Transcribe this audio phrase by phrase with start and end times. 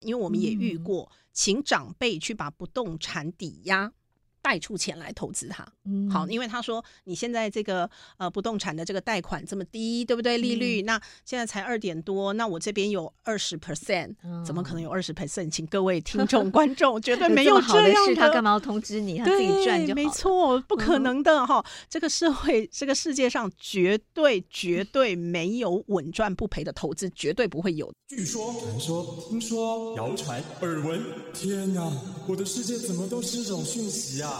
[0.00, 3.92] 因为我们也遇过，请长辈去把不动产抵押。
[4.50, 10.38] 贷出钱来投资它，嗯，好，因为他说你现在这个呃不动产的这个贷款这么低，对不对？
[10.38, 15.48] 利率、嗯、那现在才二点多，那我这边有二十 percent，怎么可能有二十 percent？
[15.48, 19.18] 请各位听众观众绝对没有 这样的，的事，他干嘛要通知你？
[19.18, 19.94] 他自己赚就好。
[19.94, 21.64] 没错，不可能的哈、嗯！
[21.88, 27.88] 这个社会，这个世界上绝对绝对没有稳赚不赔的投资，绝对不会有。
[28.08, 31.00] 据说、传说、听说、谣传、耳闻，
[31.32, 31.88] 天哪！
[32.26, 34.39] 我的世界怎么都是这种讯息啊！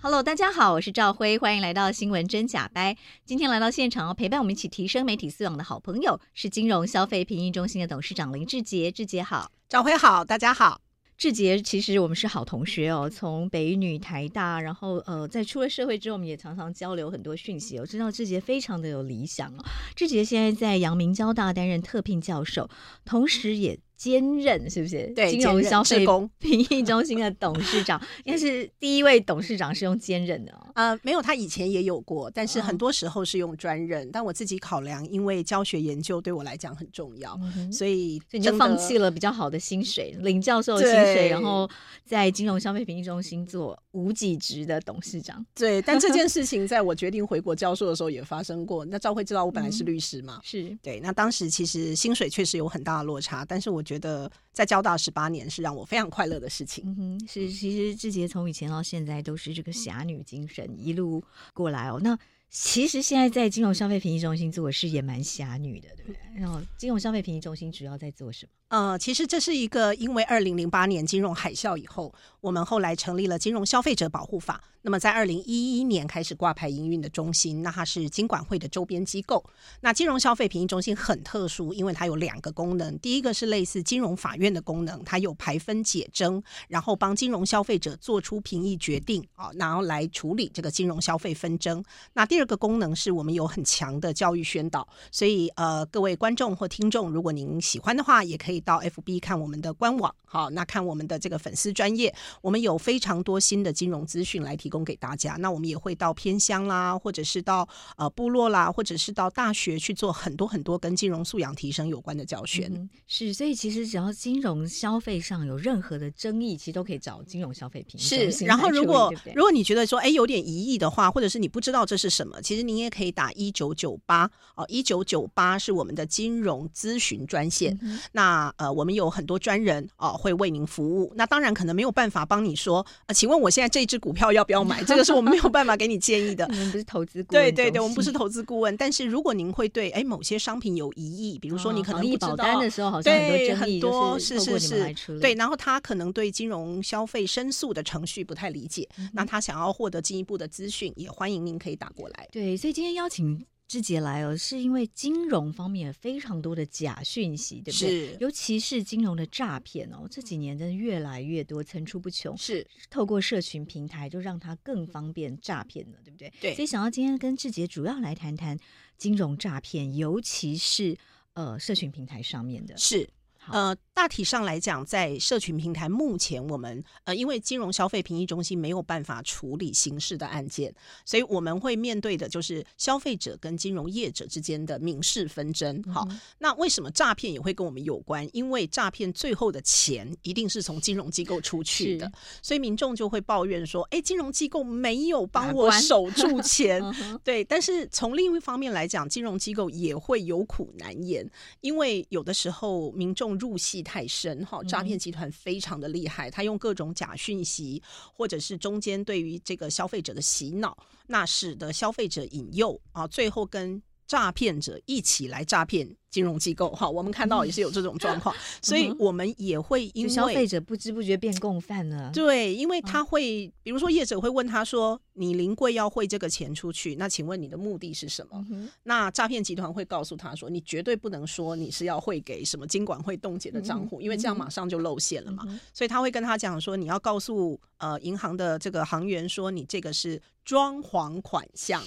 [0.00, 2.96] Hello，大家好，我是赵辉，欢迎来到新闻真假掰。
[3.24, 10.80] 今天来到现场陪伴我们一起提升媒体素养的好朋友是金融消费评议中心的董事长林志杰，志杰好，赵辉好，大家好。
[11.16, 17.76] 志杰，其实我们是好同学哦，从北女、台大，然后呃，在出了社会之后，我们也常常交流很多讯息。
[17.78, 19.64] 我知道志杰非常的有理想哦。
[19.96, 22.70] 志杰现在在阳明交大担任特聘教授，
[23.04, 23.80] 同时也。
[23.98, 25.12] 兼任是不是？
[25.12, 26.06] 对，金融消费
[26.38, 30.68] 评议中心的董事长， 应该是第一位董事长是用兼任的哦。
[30.76, 34.06] 呃，没有，他以前也有过，但是很多时候是用专任。
[34.06, 34.10] 哦。
[34.12, 41.68] 但我自己考量，因为教学研究对我来讲很重要，嗯、所以所以你就放弃了比较好的薪水，领教授的薪水，然后
[42.04, 45.44] 在金融消费评议中心做无给职的董事长。
[45.56, 48.84] 对，但这件事情 在我决定回国教授的时候也发生过。
[48.84, 50.36] 那赵慧知道我本来是律师嘛？
[50.36, 51.00] 嗯、是对。
[51.00, 53.82] 那当时其实薪水确实有很大的落差，但是我。
[53.88, 56.84] 觉得在交大十八年是让我非常快乐的事情。
[56.86, 61.98] 嗯哼，是，其实志杰从以前到现在都是这个侠女精神一路过来哦。
[62.02, 62.18] 那
[62.50, 66.18] 其实现在在金融消费评议中心做的事也蛮侠女的，对不对？
[66.34, 68.52] 然后金融消费评议中心主要在做什么？
[68.68, 74.62] 呃，其实这是一个，因为二零零八年金融海啸以后，我们后来成立了金融消费者保护法。
[74.82, 79.44] 那么在二零一一年开始挂牌营运的中心，那它是金管会的周边机构。
[79.80, 82.96] 那金融消费评议中心很特殊，因为它有两个功能。
[83.00, 91.82] 第一个是类似金融法院的功能，它有排分解争，然后帮金融消费者做出评议决定啊，然后来处理这个金融消费纷争。
[92.12, 98.57] 那第二个功能是我们有很强的教育宣导，所以呃，各位观众或听众，如果您喜欢的话，也可以。
[98.60, 105.34] 到 FB 看我们的官网，好，那看我们的这个粉丝专业，我们有非常多新的金融资讯来提供给大家。
[105.38, 112.68] 那我们也会到偏乡啦，或者是到呃部落啦，或者是到大学去做很多很多跟金融素养提升有关的教学。
[112.70, 117.98] 嗯、是，所以其实只要金融消费上有任何的争议，其实都可以找金融消费评。
[117.98, 127.78] 是，然后如果如果你觉得说哎有点疑义的话，或者是你不知道这是什么，其实你也可以打一九九八哦，一九九八是我们的金融咨询专线。
[127.82, 131.12] 嗯、那呃，我们有很多专人哦，会为您服务。
[131.14, 134.82] 那当然可能没有办法帮你说，呃，请问我现在这支股票要不要买？
[134.84, 136.44] 这个是我们没有办法给你建议的。
[136.50, 138.76] 我们不是投资顾问，对对对，我们不是投资顾问。
[138.76, 143.12] 但是如果您会对哎某些商品有疑义，比如说你可能不知道，哦、保单的时候好像
[143.56, 145.34] 很多是是是是，对。
[145.34, 152.28] 然后他可能对金融消费申诉的程序不太理解，嗯、那他想要获得进一步的资讯，也欢迎您可以打过来。
[152.32, 153.44] 对，所以今天邀请。
[153.68, 158.06] 志杰来哦，是因为金融方面有非常多的假讯息，对不对？
[158.08, 162.34] 是，尤其是金融的诈骗哦，这几年真的越来越多，层出不穷。
[162.38, 166.32] 是，透过社群平台就让它更方便诈骗了，对不对？
[166.40, 166.54] 对。
[166.54, 168.58] 所以想要今天跟志杰主要来谈谈
[168.96, 170.96] 金融诈骗，尤其是
[171.34, 172.74] 呃社群平台上面的。
[172.78, 173.06] 是。
[173.50, 180.74] 呃，大体上来讲，在社群平台，目前我们呃，因为金融消费评议中心没有办法处理刑事的案件，
[181.04, 185.82] 所以我们会面对的就是消费者跟金融业者之间的民事纷争。
[185.84, 188.28] 好，嗯、那为什么诈骗也会跟我们有关？
[188.32, 192.10] 因为诈骗最后的钱一定是从金融机构出去的，
[192.42, 196.82] 所以民众就会抱怨说：“哎，金融机构没有帮我守住钱。
[197.24, 201.28] ”对，但是从另一方面来讲，金融机构也会有苦难言，
[201.60, 203.37] 因为有的时候民众。
[203.38, 207.82] 入戏太深哈，诈骗集团非常的厉害，他用各种假讯息，
[208.12, 210.76] 或者是中间对于这个消费者的洗脑，
[211.06, 215.94] 那使得消费者引诱啊，最后跟诈骗者一起来诈骗。
[216.10, 222.10] 金融机构哈，我们看到也是有这种状况，所以我们也会因为消费者不知不觉变共犯了。
[222.14, 228.42] 对，因为他会，比如说业者会问他说：“你临柜要汇这个钱出去，那请问你的目的是什么？”
[228.84, 235.44] 那诈骗集团会告诉他说：“你绝对不能说你是要汇给什么金管会冻结的账户，因为这样马上就露馅了嘛。”
[235.74, 241.82] 所以他会跟他讲说：“你要告诉呃银行的这个行员说，你这个是装潢款项。”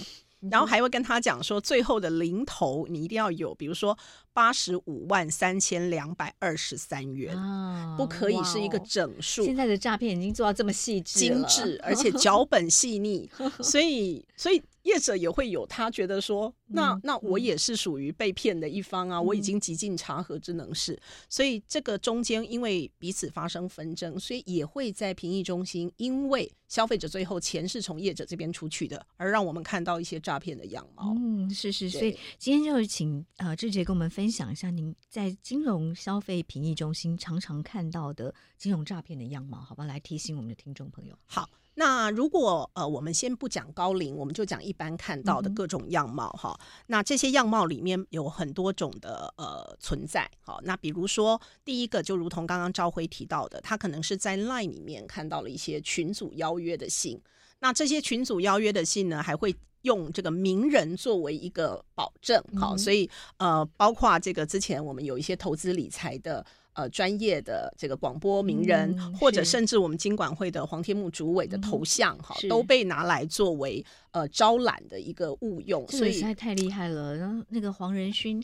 [0.50, 3.96] 然后还会跟他讲说，最后的零头你一定要有，比如说
[4.32, 9.44] 八十五万三千两百二十三元，啊、不可以是一个整数。
[9.44, 13.30] 现在的诈骗已经做到这么细致、精致， 而且脚本细腻，
[13.62, 14.62] 所以，所以。
[14.82, 31.14] 业者也会有他觉得说，那那我也是属于被骗的一方啊，嗯、我已经极尽查核之能事，嗯、所以这个中间因为彼此发生纷争，所以也会在评议中心，因为消费者最后钱是从业者这边出去的，而让我们看到一些诈骗的样貌。
[31.16, 39.84] 嗯，是是，对所以今天就是请呃志杰跟我们分享一下您在金融消费评议中心常常看到的金融诈骗的样貌，好吧？
[39.84, 41.16] 来提醒我们的听众朋友。
[41.26, 41.48] 好。
[41.74, 46.54] 那如果呃，我们先不讲高龄，我们就讲一般看到的各种样貌哈。
[46.60, 50.30] 嗯、那这些样貌里面有很多种的呃存在。
[50.40, 57.18] 好，那比如说第一个，就如同刚刚朝晖提到的，他可能是在 LINE 里面看到了一些群组邀约的信。
[57.60, 62.42] 那这些群组邀约的信呢，还会用这个名人作为一个保证。
[62.60, 63.08] 好，嗯、所以
[63.38, 66.44] 呃，包括这个之前我们有一些投资理财的。
[66.74, 77.14] 呃，专业的这个广播名人，嗯、或者甚至我们经管会的黄天牧主委的头像，哈、嗯，都被拿来作为呃招揽的一个误用，所以实在太厉害了。
[77.16, 78.42] 然后那个黄仁勋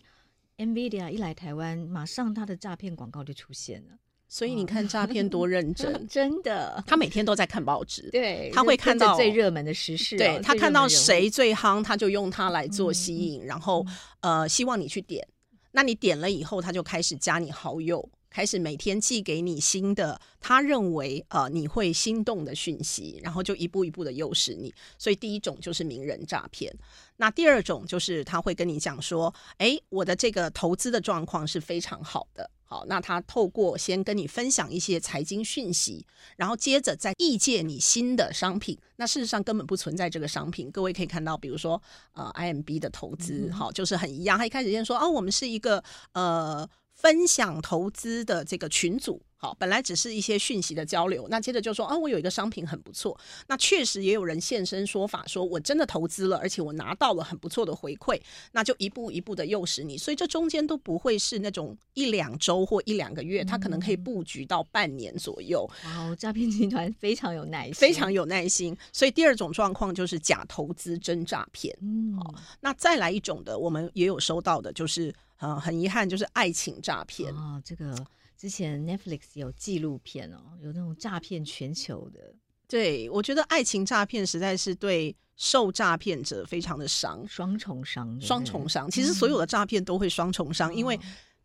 [0.59, 3.97] ，NVIDIA 一来台湾，马上他的诈骗广告就出现了。
[4.31, 6.85] 所以你看诈骗多认真， 真的。
[6.87, 13.87] 他每天都在看报纸，对，他会看到最热门的时事、啊，对他看到谁最夯，他就用它来做吸引，嗯、然后
[14.21, 15.27] 呃，希望你去点。
[15.73, 18.07] 那你点了以后，他就开始加你好友。
[18.31, 24.73] 开始每天寄给你新的，他认为呃你会心动的讯息，然后就一步一步的诱使你。
[24.99, 26.75] 所以第一种就是名人诈骗，
[27.17, 32.51] 那第二种就是他会跟你讲说，诶，我的这个投资的状况是非常好的。
[32.65, 38.79] 好，那他透过先跟你分享一些财经讯息，然后接着再意介你新的商品。
[38.97, 40.71] 那事实上根本不存在这个商品。
[40.71, 41.83] 各位可以看到，比如说
[42.13, 44.37] 呃 IMB 的投资，好，就是很一样。
[44.37, 45.83] 他一开始先说，哦，我们是一个
[46.13, 46.69] 呃。
[46.99, 58.21] 分享投资的这个群组，好，本来只是一些讯息的交流，那接着就说，啊，我有一个商品很不错，那确实也有人现身说法，说我真的投资了，而且我拿到了很不错的回馈，
[58.51, 65.65] 那就一步一步的诱使你，所以这中间都不会是那种一两周或一两个月，他可能可以布局到半年左右。
[65.85, 68.77] 哦，诈骗集团 非常有耐心，非常有耐心。
[68.93, 71.73] 所以第二种状况就是假投资真诈骗。
[71.81, 75.15] 嗯，好，那再来一种的，我们也有收到的，就是。
[75.39, 77.63] 啊、嗯，很遗憾，就是爱情诈骗啊。
[77.65, 77.95] 这个
[78.39, 82.33] 之前 Netflix 有纪录片哦，有那种诈骗全球的。
[82.69, 88.91] 对，我觉得爱情诈骗实在是对受诈骗者非常的伤，双重伤，双重伤。
[88.91, 90.99] 其实所有的诈骗都会双重伤，嗯、因为。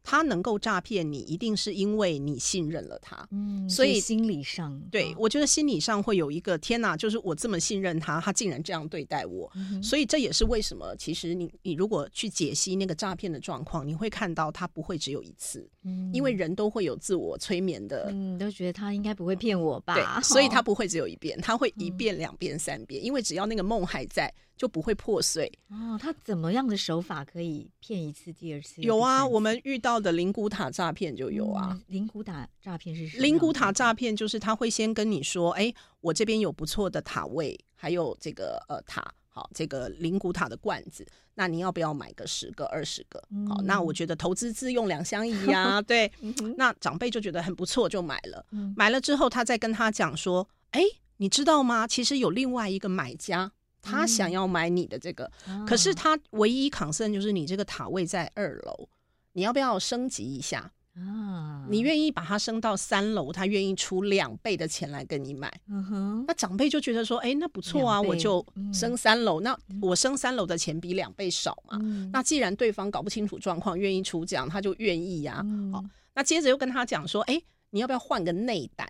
[0.04, 24.34] 他能够诈骗你，一定是因为你信任了他，嗯，所以心理上，对，我觉得心理上会有一个天哪，就是我这么信任他，他竟然这样对待我，嗯、所以这也是为什么，其实你你如果去解析那个诈骗的状况，你会看到他不会只有一次，嗯，因为人都会有自我催眠的，嗯，都觉得他应该不会骗我吧，对，所以他不会只有一遍，他会一遍、两遍、三遍，因为只要那个梦还在。
[24.56, 25.98] 就不会破碎哦。
[26.00, 28.82] 他怎么样的手法可以骗一次、第二次？
[28.82, 31.80] 有啊，我们遇到的灵骨塔诈骗就有啊。
[31.88, 33.24] 灵骨塔诈骗是什么？
[33.24, 41.06] 灵骨塔诈骗就是他会先跟你说：“哎，我这边有不错的塔位，还有这个呃塔，好，这个灵骨塔的罐子，
[41.36, 43.22] 那你要不要买个十个、二十个？
[43.50, 45.82] 好，那我觉得投资自用两相宜呀。
[45.84, 46.12] 对，
[46.58, 48.46] 那长辈就觉得很不错，就买了。
[48.76, 50.82] 买了之后，他再跟他讲说：“哎，
[51.18, 51.88] 你知道吗？
[51.88, 53.52] 其实有另外一个买家。”
[53.84, 58.88] 他想要买你的这个，嗯、可是他唯一 concern 就是你这个塔位在二楼，
[59.34, 61.66] 你要不要升级一下啊？
[61.70, 65.52] 你愿意把它升到三楼，他愿意出两倍的钱来跟你买。
[65.68, 69.42] 嗯哼，那长辈就觉得说，哎、欸，那不错啊，我就升三楼。
[69.42, 71.78] 嗯、那我升三楼的钱比两倍少嘛？
[71.82, 75.42] 嗯、那既然对方搞不清楚状况，愿意出这样，他就愿意呀、啊。
[75.44, 75.84] 嗯、好，
[76.16, 78.88] 那接着又跟他讲说，哎、欸，你要不要换个内胆？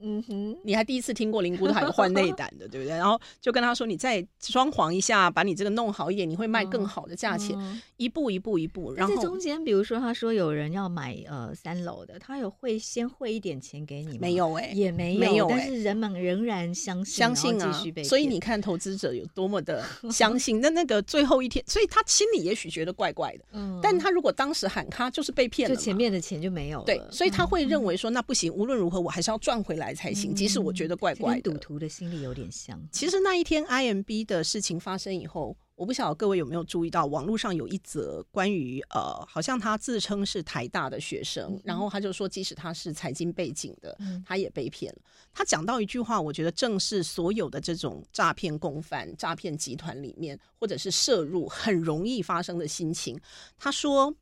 [0.00, 2.94] 嗯哼，你还第一次听过灵骨塔有换内胆的，对不对？
[2.96, 7.56] 然后就跟他说，你再装潢一下，把你这个弄好一点，你会卖更好的价钱。
[7.58, 14.18] 嗯、一步一步一步，然后在中间，比如说他说有人要买呃三楼的，他有会先汇一点钱给你吗？
[14.20, 17.82] 没有哎、欸，也没有，没有欸、但是人们仍然相信，相信啊。
[18.04, 23.44] 所以你看投资者有多么的相信， 那那个最后一天，所以他心里也许觉得怪怪的。
[23.52, 26.84] 嗯，但他如果当时喊他，就是被骗了，就前面的钱就没有了。
[26.84, 31.50] 对，所以他会认为说，那不行，无论如何我还是要赚回来才行，即使我觉得怪怪的。
[31.50, 32.80] 赌徒的心里有点像。
[32.90, 44.98] 其实那一天 IMB 的事情发生以后，我不晓得各位有没有注意到，网络上有一则关于呃，好像他自称是台大的学生，嗯、然后他就说，即使他是财经背景的，嗯、他也被骗了。
[45.32, 53.18] 他讲到一句话，我觉得正是所有的这种诈骗共犯、诈骗集团里面，或者是涉入很容易发生的心情。
[53.58, 54.14] 他说：“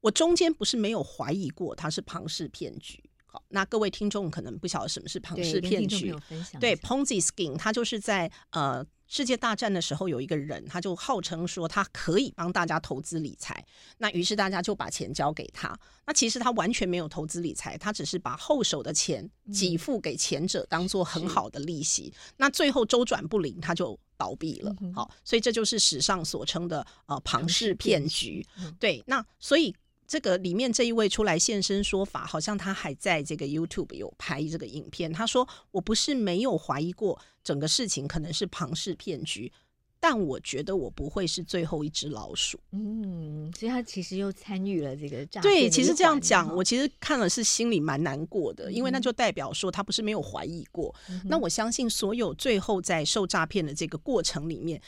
[0.00, 3.01] 我中间不是没有怀疑过他是庞氏骗局。”
[3.32, 6.14] 好，那各位听众可能不晓得什么是庞氏骗局，
[6.60, 8.86] 对，Ponzi scheme，他就是在呃。
[9.08, 13.62] 世界大战的时候，有一个人，他就号称说他可以帮大家投资理财，
[13.98, 15.78] 那于是大家就把钱交给他。
[16.06, 22.10] 那其实他完全没有投资理财，他只是把后手的钱给付给前者，当做很好的利息。
[22.16, 24.74] 嗯、那最后周转不灵，他就倒闭了。
[24.80, 28.46] 嗯、好，所以这就是史上所称的呃庞氏骗局。
[28.60, 29.76] 嗯、对，那所以。
[30.12, 35.10] 这个里面这一位出来现身说法，好像他还在这个 YouTube 有拍这个影片。
[35.10, 39.50] 他说：“我不是没有怀疑过整个事情可能是庞氏骗局，
[39.98, 45.50] 但我觉得我不会是最后一只老鼠。”嗯，所以他其实又参与了这个诈骗。
[45.50, 50.94] 对，其实这样讲，我其实看了是心里蛮难过的，因为那就代表说他不是没有怀疑过。
[51.08, 54.78] 嗯、那我相信所有最后在受诈骗的这个过程里面。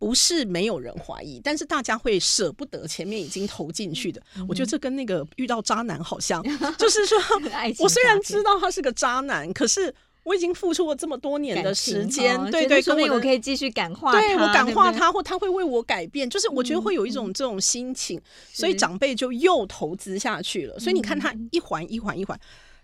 [0.00, 4.18] 不是没有人怀疑，但是大家会舍不得前面已经投进去的。
[4.38, 6.42] 嗯、我觉得这跟那个遇到渣男好像，
[6.78, 7.18] 就是说，
[7.78, 18.22] 我虽然知道他是个渣男，可是我已经付出了这么多年的时间，哦、对对，所以我可以继续感化他，对我感化他，或他会为我改变，就是我觉得会有一种这种心情，嗯、
[18.54, 20.78] 所以长辈就又投资下去了。
[20.78, 22.40] 所以你看他一环一环一环，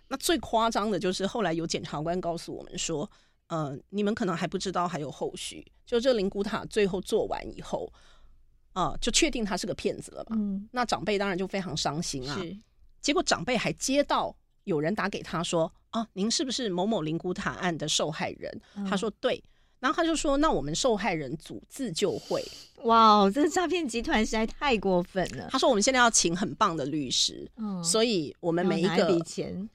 [0.08, 3.10] 那最夸张的就是后来有检察官告诉我们说。
[3.48, 5.64] 呃，你们可能还不知道还有后续。
[5.84, 7.92] 就这个灵骨塔最后做完以后，
[8.72, 10.36] 啊、呃，就确定他是个骗子了嘛。
[10.38, 12.36] 嗯，那长辈当然就非常伤心啊。
[12.40, 12.56] 是，
[13.00, 19.42] 结果长辈还接到有人打给他说：“啊，您是不是某某灵骨塔案的受害人？”嗯、他说：“对。”
[19.78, 22.42] 然后他就说：“那我们受害人组自救会。”
[22.82, 25.48] 哇，这个诈骗集团实在太过分了。
[25.50, 29.68] 他说：“我们现在要请很棒的律师，嗯，所以我们每一个笔钱。”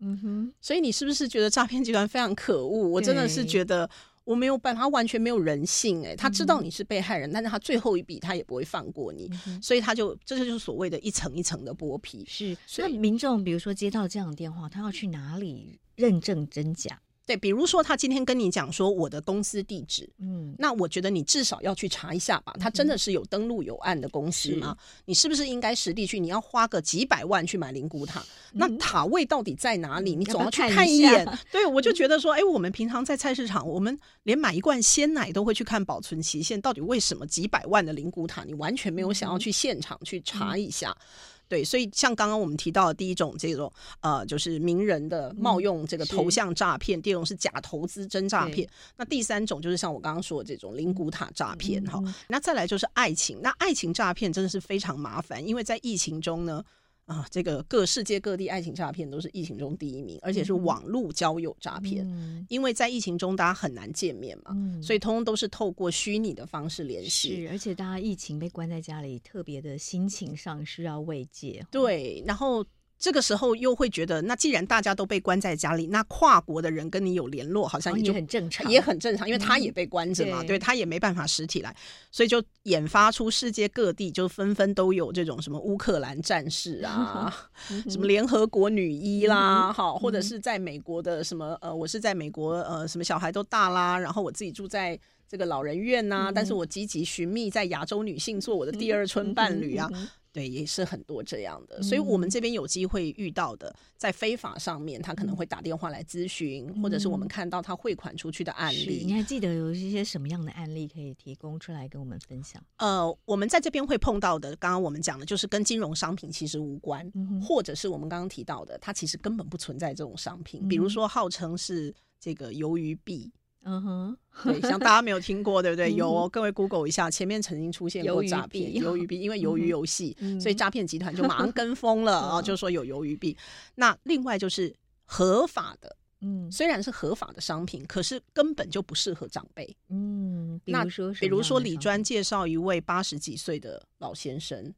[0.00, 2.88] 嗯哼，所以你是不是觉得诈骗集团非常可恶？
[2.88, 3.88] 我真的是觉得
[4.24, 6.16] 我没有办法，他完全没有人性哎、欸！
[6.16, 12.24] 他知道你是被害人，嗯、但是他最后一笔他也不会放过你，嗯、所以他就这就是所谓的一层一层的剥皮。
[12.28, 17.00] 是，所以民众比如说接到这样的电话，他要去哪里认证真假？
[17.30, 24.76] 对，比如说他今天跟你讲说我的公司地址，嗯，那我觉得你至少要去查一下吧，他真的是有登录有案的公司吗？
[24.80, 26.18] 是你是不是应该实地去？
[26.18, 30.16] 你要花个几百万去买灵骨塔，嗯、那塔位到底在哪里？
[30.16, 31.12] 你总要去看一眼。
[31.24, 40.90] 要要对，我就觉得说，哎，我们平常在菜市场，我们连买一罐鲜奶都会去看保存期限，到底为什么几百万的灵骨塔，你完全没有想要去现场去查一下？
[40.90, 41.04] 嗯
[41.50, 48.64] 对，所以像刚刚我们提到的第一种这种呃，就是名人的冒用这个头像诈骗；嗯、第二种是假投资真诈骗；
[48.96, 51.84] 那第三种就是像我刚刚说的这种灵骨塔诈骗。
[51.84, 53.40] 哈、嗯，那再来就是爱情。
[53.42, 56.64] 那爱情诈骗真的是非常麻烦，因为在疫情中呢。
[57.10, 62.06] 啊，这个各世界各地爱情诈骗都是疫情中第一名，而且是网络交友诈骗。
[62.08, 67.46] 嗯、因为在疫情中大家很难见面嘛，嗯、所以通通都是透过虚拟的方式联系。
[67.46, 71.66] 是，而且大家疫情被关在家里，特别的心情上需要慰藉。
[71.70, 72.64] 对，然后。
[73.00, 81.74] 这个时候又会觉得，那既然大家都被关在家里，那跨国的人跟你有联络，好像也就、哦、很正常，也很正常，因为他也被关着嘛，嗯、对，对他也没办法实体来，
[82.12, 87.34] 所以就研发出世界各地就纷纷都有这种什么乌克兰战士啊，
[87.70, 94.98] 嗯、 什么联合国女医啦，好、嗯，或者是在美国的什么呃，我是在美国呃，什么小孩都大啦，然后我自己住在
[95.30, 99.88] 这个老人院呐、啊，嗯、但是我积极寻觅在亚洲女性做我的第二春伴侣啊。
[100.32, 109.02] 对，也是很多这样的，所以我们这边有机会遇到的，在非法上面，他可能会打电话来咨询，嗯、或者是我们看到他汇款出去的案例。
[109.04, 112.62] 你还记得有一些什么样的案例可以提供出来跟我们分享？
[112.76, 123.32] 呃，我们在这边会碰到的，刚刚我们讲的就是跟金融商品其实无关，嗯、或者是我们刚刚提到的，它其实根本不存在这种商品，比如说号称是这个鱿鱼币。
[123.62, 125.92] 嗯哼，对，像大家没有听过，对不对？
[125.92, 133.36] 有哦，各位 Google 一下，前面曾经出现过诈骗鱿鱼币，因为鱿鱼游戏，所以诈骗集团就马上跟风了 啊，就说有鱿鱼币。
[133.74, 134.74] 那另外就是
[135.04, 139.76] 合法的，嗯，虽然是合法的商品，可是根本就不适合长辈。
[139.90, 140.84] 嗯，那
[141.20, 144.72] 比如说李专介绍一位八十几岁的老先生。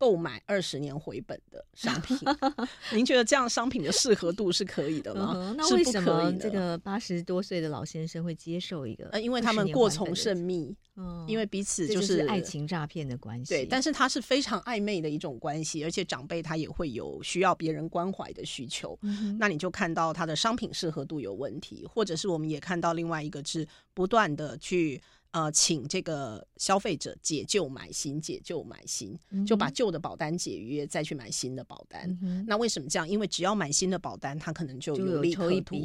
[0.00, 2.16] 购买二十年回本的商品，
[2.96, 5.34] 您觉得这样商品的适合度是可以的吗？
[5.36, 9.10] 嗯、那为什么这个八十多岁的老先生会接受一个？
[9.10, 13.52] 呃，因为他们过从甚密，嗯，因为彼此就是，就是爱情诈骗的关系。
[13.52, 18.98] 对，但是他是非常暧昧的一种关系，而且长辈他也会有需要别人关怀的需求。
[19.02, 24.98] 嗯、那你就看到他的商品适合度有问题，或者是我们也看到另外一个是不断的去。
[25.32, 32.08] 呃，请这个消费者解旧买新，解旧买新，嗯、就把旧的保单解约，再去买新的保单。
[32.20, 33.08] 嗯、那为什么这样？
[33.08, 35.76] 因为只要买新的保单，它可能就有利可图，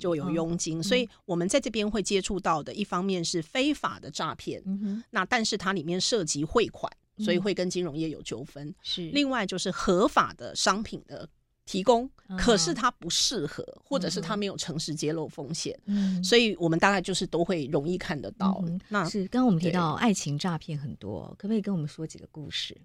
[0.00, 0.78] 就有佣金。
[0.78, 8.74] 嗯、所以我们在这边会接触到的，一方面是非法的诈骗，嗯、那但是它里面涉及汇款，所以会跟金融业有纠纷。
[8.82, 11.28] 是、嗯，另外就是合法的商品的。
[11.66, 18.62] 提供，可是它不适合，嗯、或者是它没有诚实揭露风险，嗯，所以我们大概就是都会容易看得到。
[18.66, 22.76] 嗯、那是刚刚我们提到爱情诈骗很多，可不可以跟我们说几个故事？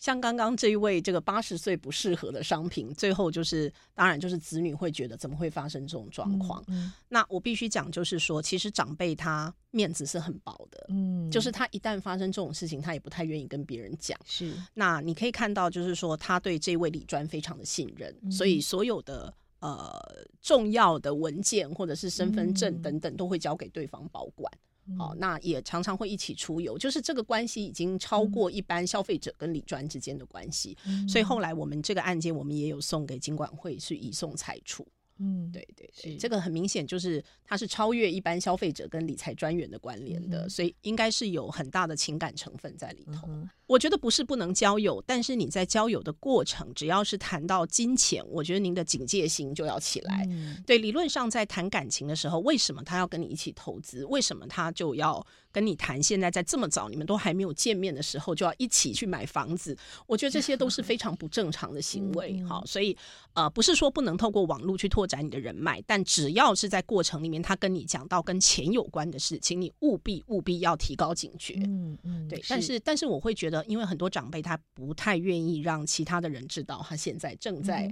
[0.00, 6.64] 像刚刚这一位这个八十岁不适合的商品，最后就是当然就是子女会觉得怎么会发生这种状况？
[6.68, 14.18] 嗯嗯、那我必须讲，就是说其实长辈他面子是很薄的，嗯，就是他一旦发生这种事情，他也不太愿意跟别人讲。
[14.24, 20.00] 是，那你可以看到，就是说他对这位李专非常的信任，嗯、所以所有的呃
[20.40, 24.50] 重要的文件或者是身份证等等，都会交给对方保管。
[24.98, 34.86] 哦，那也常常会一起出游，就是这个关系已经超过一般消费者跟李专之间的关系，嗯、所以后来我们这个案件，我们也有送给金管会去移送裁处。
[35.20, 43.28] 嗯，对对对，是这个很明显就是它是超越一般消费者跟理财专员的关联的，嗯、所以应该是有很大的情感成分在里头。
[43.28, 50.26] 嗯我觉得不是不能交友，但是你在交友的过程，只要是谈到金钱，我觉得您的警戒心就要起来。
[50.28, 54.04] 嗯、对，理论上在谈感情的时候，为什么他要跟你一起投资？
[54.06, 56.02] 为什么他就要跟你谈？
[56.02, 59.76] 现在在这么早，你们都还没有见面的时候，就要一起去买房子？
[60.06, 62.42] 我觉得这些都是非常不正常的行为。
[62.44, 62.96] 好、嗯，所以
[63.34, 71.54] 呃，不是说不能透过网络去拓展你的人脉，但只要是在过程里面，他跟你讲到跟钱有关的事情，你务必务必要提高警觉。
[71.64, 72.42] 嗯嗯，对。
[72.48, 73.64] 但是但是我会觉得。
[73.70, 77.88] 因为很多长辈他不太愿意让其他的人知道他现在正在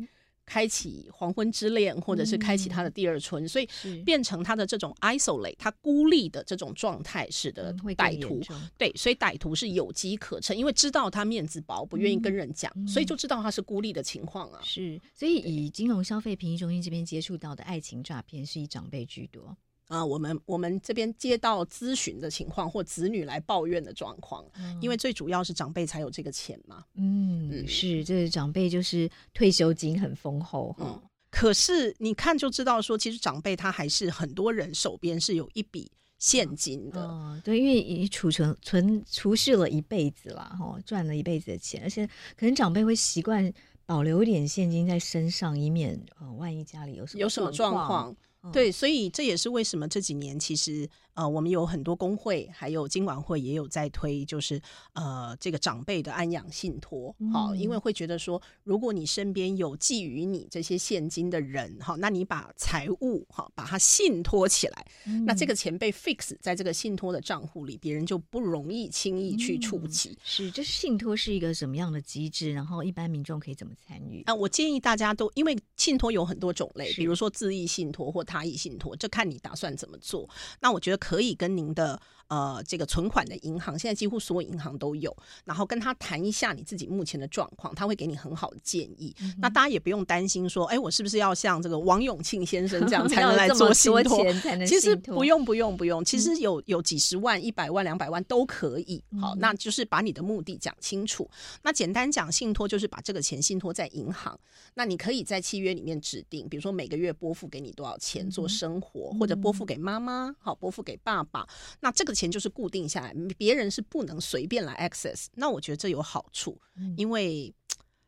[0.48, 3.68] 开启黄昏之恋，或者是开启他的第二春，所以
[4.02, 8.40] 变成他的这种 isolate，他孤立的这种状态，使得歹徒。
[8.78, 14.60] 对，所以歹徒是有机可乘，因为知道他面子薄，不愿意跟人讲，所以就知道他是孤立的情况啊。
[14.64, 19.54] 是，所以以金融消费评议中心这边接触到的爱情诈骗是以长辈居多。
[19.88, 26.84] 啊、呃，我们我们这边接到咨询的情况或子女来抱怨的状况，嗯、因为最主要是长辈才有这个钱嘛。
[26.94, 30.84] 嗯，嗯是，这个长辈就是退休金很丰厚哈。
[31.02, 37.06] 嗯、可是你看就知道说，其实长辈他还是很多人手边是有一笔现金的。
[37.06, 43.50] 嗯嗯、对，因为已储存存储蓄了一辈子了哈，赚了一辈子的钱，而且可能长辈会习惯
[43.86, 48.14] 保留一点现金在身上，以免呃万一家里有什么有什么状况。
[48.52, 70.10] 对，所以这也是为什么这几年其实呃，我们有很多工会，还有金管会也有在推，就是呃，这个长辈的安养信托，好，因为会觉得说，如果你身边有寄予你这些现金的人，好，那你把财务哈把它信托起来，嗯、那这个钱被 fix 在这个信托的账户里，别人就不容易轻易去触及。
[70.10, 72.52] 嗯、是，这信托是一个什么样的机制？
[72.52, 74.22] 然后一般民众可以怎么参与？
[74.22, 80.30] 啊、呃，我建议大家都，因为信托有很多种类，比如说自益信托或他益信托，这看你打算怎么做。
[80.60, 82.02] 那我觉得可以跟您的。
[82.28, 85.14] 呃，这个存款的银行现在几乎所有银行都有，
[85.46, 89.16] 然后跟他谈一下你自己目前的状况，他会给你很好的建议。
[89.22, 94.22] 嗯、那大家也不用担心说，哎，我是不是要像这个王永庆先生这样 才能来做信托？
[94.66, 96.04] 其实不用，不用，不用。
[96.04, 99.02] 其实有有几十万、一百万、两百万都可以。
[99.18, 101.26] 好，那就是把你的目的讲清楚。
[101.62, 104.38] 那简单讲，信托就是把这个钱信托在银行。
[104.74, 111.48] 那你可以在契约里面指定，比如说每个月拨付给你多少钱做生活，嗯、或者拨付给妈妈，好，拨付给爸爸。
[111.80, 112.17] 那这个。
[112.18, 115.26] 钱就是固定下来，别人是不能随便来 access。
[115.36, 117.54] 那我觉得这有好处，嗯、因为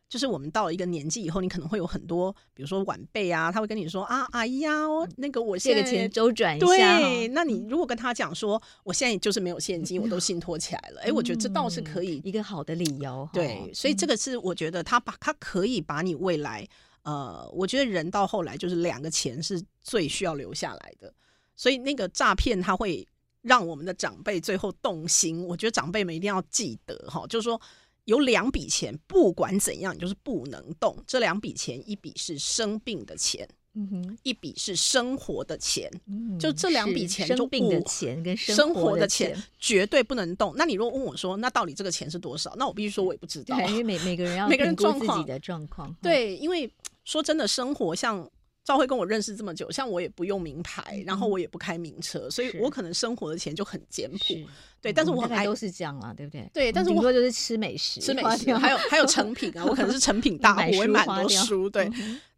[0.08, 4.72] 就是我们到了一个年纪以后，你可能会有很多，比如说晚辈啊，他会跟你说啊，阿姨呀，
[5.18, 6.66] 那个我现在这个钱周转一下。
[6.66, 11.00] 对，那你如果跟他讲说，我现在就是没有现金，我都信托起来了。
[11.02, 13.28] 哎、嗯，我觉得这倒是可以一个好的理由。
[13.32, 16.66] 对，所以这个是我觉得他把他可以把你未来，
[17.02, 21.14] 呃，我觉得人到后来就是两个钱是最需要留下来的。
[21.54, 23.06] 所以那个诈骗他会。
[23.42, 27.60] 让我们的长辈最后动心，我觉得长辈们一定要记得哈，就是说
[28.04, 30.96] 有两笔钱，不管怎样，你就是不能动。
[31.06, 40.52] 这两笔钱，一笔是生病的钱，嗯哼，一笔是生活的钱，嗯，就这两笔钱，生病的钱跟生活的钱绝对不能动。
[40.56, 42.54] 那你如果问我说，那到底这个钱是多少？
[42.56, 46.70] 那我必须说，我也不知道，因为每每个人 要每个人状况自己的状况，对，因为
[47.04, 48.30] 说真的，生活像。
[48.70, 54.46] 赵慧跟我认识这么久，像我也不用名牌，嗯、然后我也不开名车，所以我可能生活的钱就很简朴。
[54.80, 56.48] 对，但是我还都是这样啊，对不对？
[56.54, 61.68] 对，但是我说就是吃美食，吃美食，还有 还有成品啊，我可能是成品大户，我买很多书。
[61.68, 61.90] 对，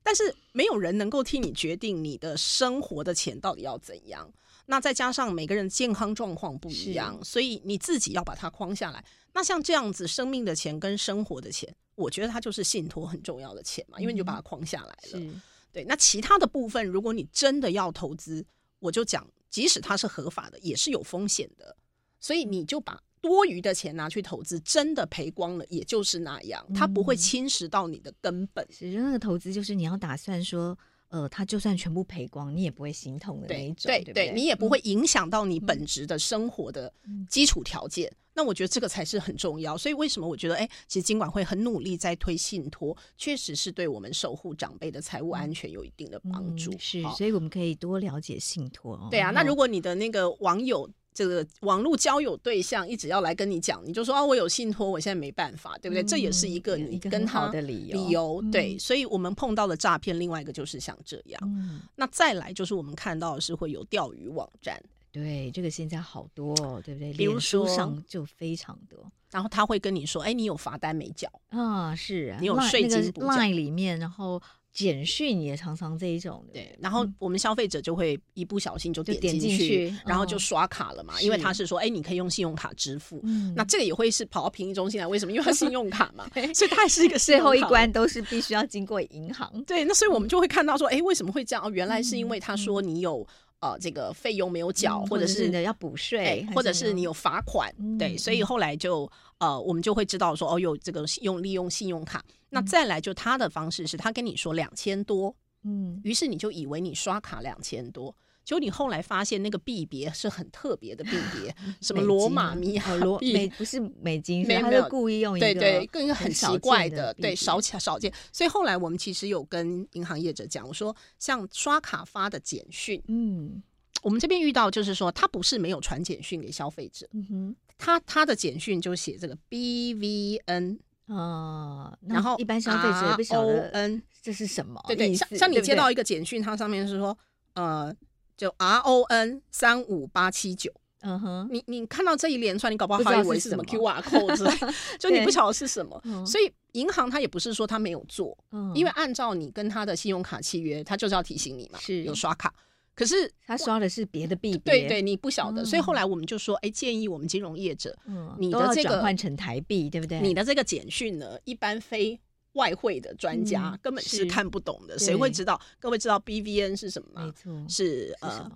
[0.02, 4.26] 但是没有人能够替你决定你的生活的钱到底要怎样。
[4.64, 9.04] 那再加上每个人健康状况不一样，所以你自己要把它框下来。
[9.34, 15.20] 那像这样子，生命的钱跟生活的钱，我觉得它就是信托很重要的钱嘛，因为你就把它框下来了。
[15.20, 15.30] 是
[15.72, 18.44] 对，那其他的部分，如果你真的要投资，
[18.78, 21.76] 我就讲，即使它是合法的，也是有风险的。
[22.20, 28.66] 所以你就把多余的钱拿去投资，真的赔光了，也就是那样，它不会侵蚀到你的根本。
[28.70, 30.78] 其实那个投资就是你要打算说。
[31.12, 36.92] 呃，他就算全部赔光，你也不会心痛的那一种，对对对，你也不会影响到你本职的生活的
[37.28, 38.08] 基础条件。
[38.10, 39.76] 嗯、那我觉得这个才是很重要。
[39.76, 46.72] 所以为什么我觉得，哎，其实金管会很努力在推信托，确实是对我们守护长辈的财务安全有一定的帮助。
[46.72, 49.08] 嗯、是，好所以我们可以多了解信托哦。
[49.10, 50.90] 对啊，那如果你的那个网友。
[51.14, 56.02] 这个网络交友对象一直要来跟你讲，你就说啊，我有信托，我现在没办法，对不对？
[56.02, 57.98] 嗯、这也是一个你跟他的理由。
[57.98, 61.40] 理由对，所以我们碰到的诈骗，另外一个就是像这样。
[61.44, 67.12] 嗯、那再来就是我们看到的是会有钓鱼网站，对，这个现在好多，哦，对不对？
[67.12, 68.98] 比如说上就非常多，
[69.30, 71.94] 然后他会跟你说，哎，你有罚单没缴啊？
[71.94, 74.40] 是啊，你有税金不缴？Line 里面，然后。
[74.72, 85.32] 简讯也常常这一种，对，然后我们消费者就会一不小心就点进去，去然后就刷卡了嘛，因为他是说，哎，你可以用信用卡支付，嗯、那这个也会是跑到评议中心来，为什么？
[85.32, 89.62] 因为他信用卡嘛， 所以它还是一个 最后一关都是必须要经过银行。
[89.64, 91.62] 对，那所以我们就会看到说，哎，为什么会这样？
[91.62, 93.26] 哦，原来是因为他说你有
[93.60, 99.10] 呃这个费用没有缴，或者是的要补税，或者是你有罚款，对，所以后来就
[99.42, 105.34] 呃我们就会知道说，哦，有这个用利用信用卡，那再来就他的方式是他跟你说两千多。
[105.64, 112.84] 嗯，于是你就以为你刷卡两千多，结果你后来发现那个币别是很特别的币别， 什么罗马尼亚
[113.18, 118.12] 币，美不是美金， 没有，没有故意用一个对对，更一个很奇怪的，的对少少少见。
[118.32, 123.62] 所以后来我们其实有跟银行业者讲，我说像刷卡发的简讯，嗯，
[124.02, 130.78] 我们这边遇到就是说他不是没有传简讯给消费者，嗯哼，他他的简讯就写这个 BVN。
[131.06, 137.16] 哦，然后一般消费者也不晓得 N 这是什么，对对，像像你接到一个简讯，它上面是说，
[137.54, 137.94] 呃，
[138.36, 148.38] 就 R O N 三五八七九，嗯哼，你你看到这一连串，你搞不好还以为是什么 Q R code，之类就你不晓得是什么，所以银行它也不是说它没有做，
[148.74, 152.54] 因为按照你跟他的信用卡契约，它就是要提醒你嘛，是有刷卡。
[152.94, 160.20] 可是他刷的是别的币别，对对，你不晓得，所以后来我们就说，哎，建议我们金融业者，嗯，你的这个换成台币，对不对？
[160.20, 162.20] 你的这个简讯呢，一般非
[162.52, 165.60] 外汇的专家根本是看不懂的，谁会知道？
[165.80, 167.24] 各位知道 BVN 是什么吗？
[167.24, 168.50] 没错，是呃，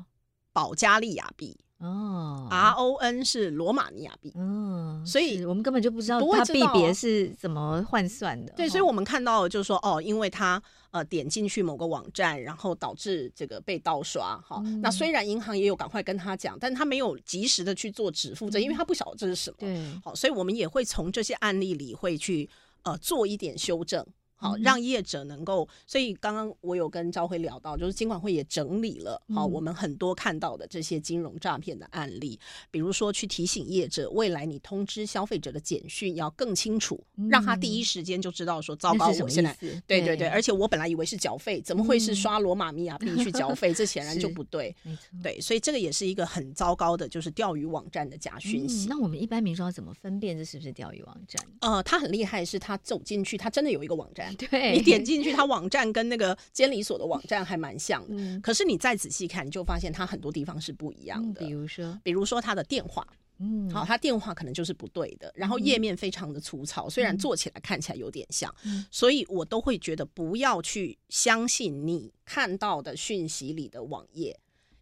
[0.52, 1.56] 保加利亚币。
[1.78, 8.50] 哦，R O N 是罗马尼亚币，嗯，所以我们根本就不知道它币别是怎么换算的。
[8.56, 10.62] 对，所以我们看到就是说，哦，因为它
[10.96, 14.62] 呃点进去某个网站，然后导致这个被盗刷，哈。
[14.80, 19.56] 那虽然银行也有赶快跟他讲，但他没有及时的去做止付，这因为他不晓得这是什么。
[19.60, 22.48] 对，好，所以我们也会从这些案例里会去
[22.82, 24.04] 呃做一点修正。
[24.36, 32.38] 好，让业者能够，所以刚刚我有跟朝辉聊到，就是金管会也整理了，好，我们很多看到的这些金融诈骗的案例，
[32.70, 43.72] 比如说去提醒业者，未来你通知消费者的简讯要更清楚，让他第一时间就知道说，糟糕，我现在，对对对，而且我本来以为是缴费，怎么会是刷罗马尼亚币去缴费？
[43.72, 44.74] 这显然就不对，
[45.22, 48.86] 对，所以这个也是一个很糟糕的，就是钓鱼网站的假讯息。
[48.88, 51.42] 那我们一般民众要怎么分辨这是不是钓鱼网站？
[51.60, 54.25] 呃，他很厉害，是他走进去，他真的有一个网站。
[54.34, 58.14] 对， 你点进去，它网站跟那个监理所的网站还蛮像的。
[58.16, 61.40] 嗯、可是你再仔细看，你就发现它很多地方是不一样的。
[61.40, 63.06] 嗯、比如说，比如说它的电话，
[63.38, 65.32] 嗯，好，它电话可能就是不对的。
[65.34, 74.38] 然后页面非常的粗糙，嗯、虽然做起来看起来有点像，嗯、所以我都会觉得不要去相信你看到的讯息里的网页。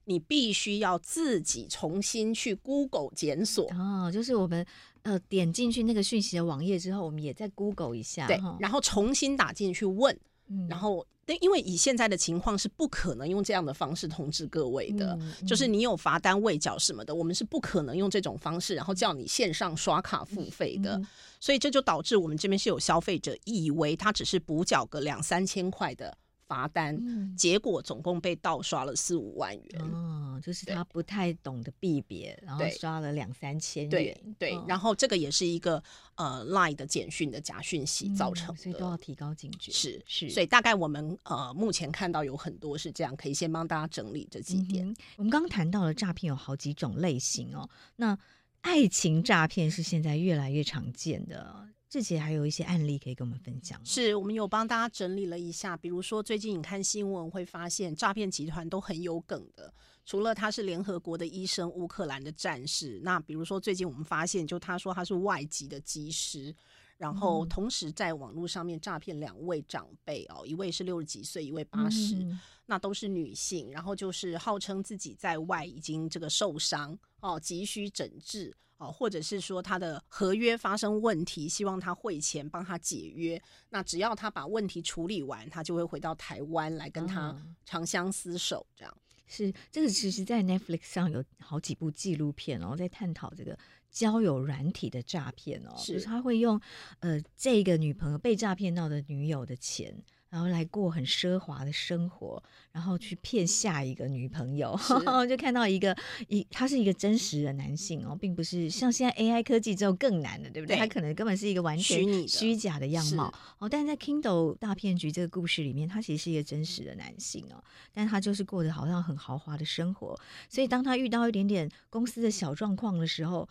[0.06, 4.66] 你必须要自己重新去 Google 检索哦，就是我们
[5.04, 10.14] 呃点进去那个讯息的网页之后，我们也再 Google 一下，对，然后重新打进去问，
[10.48, 11.06] 嗯、然后
[11.40, 15.64] 因为以现在的情况是不可能用这样的方式通知各位的，嗯嗯、就是。
[15.74, 21.00] 你有罚单未缴什么的，我们是不可能用这种方式，然后叫你线上刷卡付费的，
[21.40, 26.16] 所以这就导致我们这边是有消费者以为他只是补缴个两三千块的。
[26.46, 29.80] 罚单，嗯、结果总共被盗刷了四五万元。
[29.92, 33.90] 哦，就是他不太懂得避别，然后刷了两三千元。
[33.90, 35.82] 对对，哦、然后这个也是一个
[36.16, 39.72] 呃 Line 的简讯的假讯息造成的，嗯，所以都要提高警觉。
[39.72, 44.86] 是是，是所以大概我们呃目前看到有很多是这样，可以先帮大家整理这几点。
[44.88, 48.18] 嗯、我们刚刚谈到了诈骗有好几种类型哦，那
[48.60, 51.68] 爱情诈骗是现在越来越常见的。
[51.94, 59.72] 自己还有一些案例可以跟我们分享，是我们有帮大家整理了一下，比如说最近你看新闻会发现诈骗集团都很有梗的，
[60.04, 66.52] 除了他是联合国的医生，乌克兰的战士，那比如说最近我们发现，就他说他是外籍的技师。
[66.96, 73.70] 然后同时在网络上面诈骗两位长辈哦，一位是六十几岁，一位八十，嗯，那都是女性。
[73.70, 78.52] 然后就是号称自己在外已经这个受伤哦，急需诊治
[78.84, 83.40] 哦，或者是说他的合约发生问题，希望他汇钱帮他解约。
[83.70, 88.66] 那只要他把问题处理完，他就会回到台湾来跟他长相厮守。
[88.76, 93.58] 这样是这个，其实，在 Netflix 上有好几部纪录片，然后在探讨这个。
[93.94, 96.60] 交友软体的诈骗哦，是就是他会用
[96.98, 99.96] 呃这个女朋友被诈骗到的女友的钱，
[100.34, 102.42] 然后来过很奢华的生活，
[102.72, 104.76] 然后去骗下一个女朋友。
[105.30, 110.76] 就看到一个一，他是一个真实的男性哦，并不是像现在 AI 科技之后更难的，对不对？
[110.76, 113.68] 他可能根本是一个完全虚假的样貌哦。
[113.68, 120.18] 但是在 Kindle 大骗局这个故事里面，他其实是一个真实的男性哦，但他就是过得好像很豪华的生活。
[120.48, 123.48] 所以当他遇到一点点公司的小状况的时候，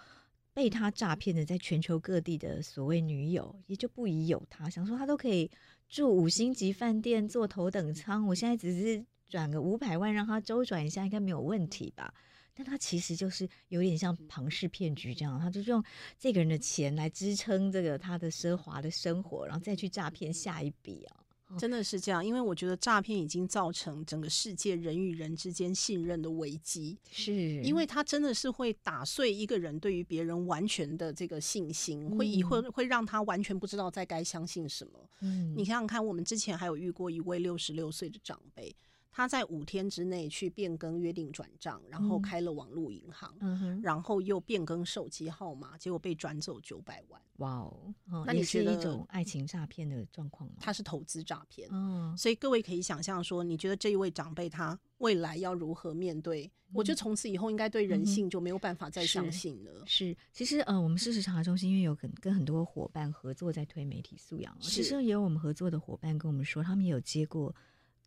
[0.54, 5.50] 被他诈骗的，在全球各地的所谓女友，也就不疑有他，想说他都可以
[5.90, 12.14] 住五星级饭店，坐头等舱，我现在只是转个五百万让他周转一下，应该没有问题吧？
[12.56, 15.84] 但他其实就是有点像庞氏骗局这样，他就用
[16.20, 21.23] 这个人的钱来支撑这个他的奢华的生活，然后再去诈骗下一笔啊。
[21.58, 35.10] 真的是这样，因为我觉得诈骗已经造成整个世界人与人之间信任的危机，是因为它真的是会打碎一个人对于别人完全的这个信心，会以会会让他完全不知道在该相信什么。
[35.22, 38.76] 嗯，你想想看，我们之前还有遇过一位六十六岁的长辈。
[39.16, 47.22] 他在五天之内去变更约定转账，然后开了网络银行，嗯，然后又变更手机号码，结果被转走九百万。
[47.38, 47.94] 哇哦！
[48.26, 50.56] 那你觉得一种爱情诈骗的状况吗？
[50.60, 51.70] 他是投资诈骗。
[51.72, 56.46] 嗯，所以各位可以想象说，你觉得这一位长辈他未来要如何面对？
[56.46, 59.72] 嗯、我觉得从此以后应该对人性就没有办法再相信了。
[59.82, 67.54] 嗯、是，是，其实呃，我们事实查核中心因为有跟跟很多伙伴合作在推媒体素养，其实也有我们合作的伙伴跟我们说，他们也有接过。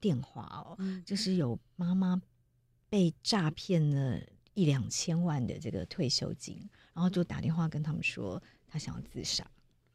[0.00, 2.20] 电话哦，就是有妈妈
[2.88, 4.20] 被诈骗了
[4.54, 6.56] 一两千万的这个退休金，
[6.94, 9.44] 然后就打电话跟他们说，他想要自杀。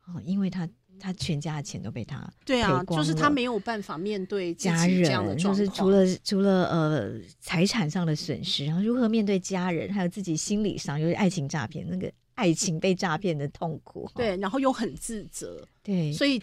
[0.08, 0.68] 哦，因为他
[1.00, 16.42] 他全家的钱都被他对啊，就是他没有办法面对家人，就是除了除了呃财产上的损失，然后如何面对家人，还有自己心理上，就是爱情诈骗那个爱情被诈骗的痛苦，对，然后又很自责，对，所以。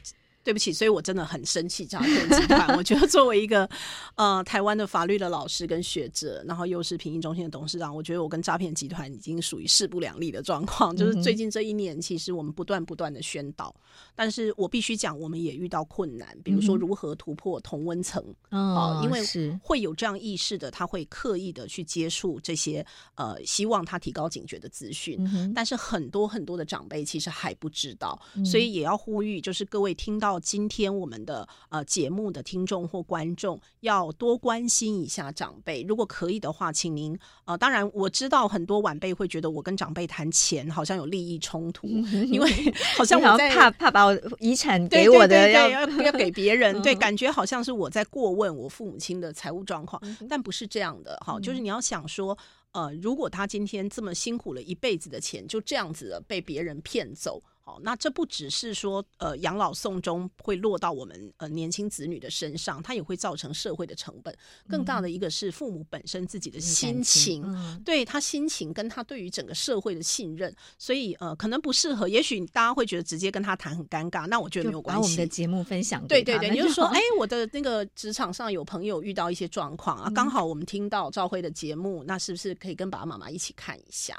[0.49, 2.75] 对不起，所以我真的很生气诈骗集团。
[2.75, 3.69] 我觉得作为一个
[4.15, 10.97] 呃台湾的法律的老师跟学者，然后又是评议中心的董事长，我觉得我跟诈骗集团已经属于势不两立的状况。
[10.97, 13.77] 就是最近这一年，其实我们不断不断的宣导，
[14.15, 19.21] 但是我必须讲，我们也遇到困难，比如说如何突破同温层啊，因为
[19.63, 22.83] 会有这样意识的，他会刻意的去接触这些
[23.17, 30.49] 呃希望他提高警觉的资讯，但是很多很多的长辈其实还不知道，所以也要呼吁，就是各位听到。
[30.49, 42.51] 今天我们的呃节目的听众或观众要多关心一下长辈，如果可以的话，请您呃，当然我知道很多晚辈会觉得我跟长辈谈钱好像有利益冲突，因为
[42.97, 52.37] 好像我在怕怕把我遗产给我的要要要给别人， 对，感觉好像是我在过问我父母亲的财务状况，但不是这样的哈，就是你要想说。
[52.73, 64.35] 呃，如果他今天这么辛苦了一辈子的钱，就这样子的被别人骗走，好，那这不只是说呃养老送终会落到我们呃年轻子女的身上，它也会造成社会的成本。
[64.67, 72.09] 更大的一个是父母本身自己的心情，嗯、对他心情跟他对于整个社会的信任，所以呃可能不适合。
[72.09, 75.03] 也许大家会觉得直接跟他谈很尴尬，那我觉得没有关系。
[75.03, 82.55] 把我们的节目分享对对对，你就说哎，我的那个职场上有朋友遇到一些状况啊，刚好我们听到赵辉的节目，那是不是？
[82.55, 84.19] 可以跟爸爸妈妈一起看一下，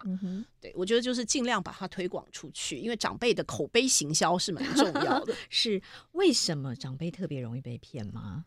[0.61, 5.33] 对，我觉得就是尽量把它推广出去，因为长辈的口碑行销是蛮重要的。
[5.49, 8.45] 是为什么长辈特别容易被骗吗？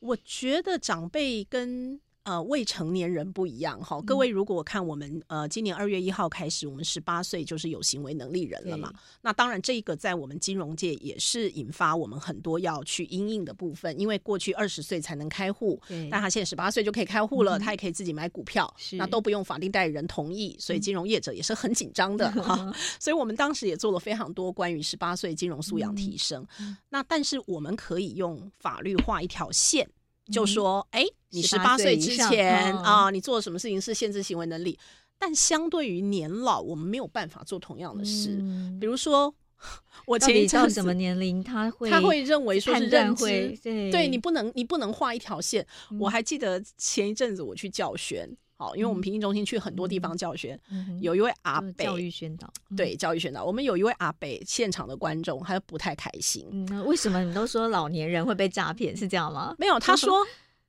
[0.00, 2.00] 我觉得长辈跟。
[2.24, 4.00] 呃，未成年人不一样哈。
[4.00, 8.90] 各位，如果看我们呃，今年二月一号开始，我们十八岁就是有行为能力人了嘛。
[9.20, 14.00] 那当然，这个在我们金融界也是引发我们很多要去因应的部分。
[14.00, 15.78] 因为过去二十岁才能开户，
[16.10, 22.74] 但他现在十八岁就可以开户了，嗯，他也可以自己买股票，那都不用法定代理人同意，所以金融业者也是很紧张的哈， 嗯。
[22.98, 26.74] 所以我们当时也做了非常多关于十八岁金融素养提升，嗯。
[26.88, 29.86] 那但是我们可以用法律画一条线。
[30.32, 34.78] 就说，哎、欸，你十八岁之前啊，你做了什么事情是限制行为能力？
[35.18, 38.36] 但相对于年老，我们没有办法做同样的事。
[38.40, 39.34] 嗯、比如说，
[40.06, 43.24] 我前一阵什么年龄他会他会认为说是认知，
[43.62, 45.98] 对，对你不能你不能画一条线、嗯。
[46.00, 48.28] 我还记得前一阵子我去教学。
[48.56, 50.58] 好，因为我们平行中心去很多地方教学，
[51.00, 56.46] 有一位阿北教育宣导，对教育宣导，我们有一位阿北现场的观众，他不太开心。
[56.50, 58.96] 嗯，为什么你都说老年人会被诈骗？
[58.96, 59.54] 是这样吗？
[59.58, 60.24] 没有，他说。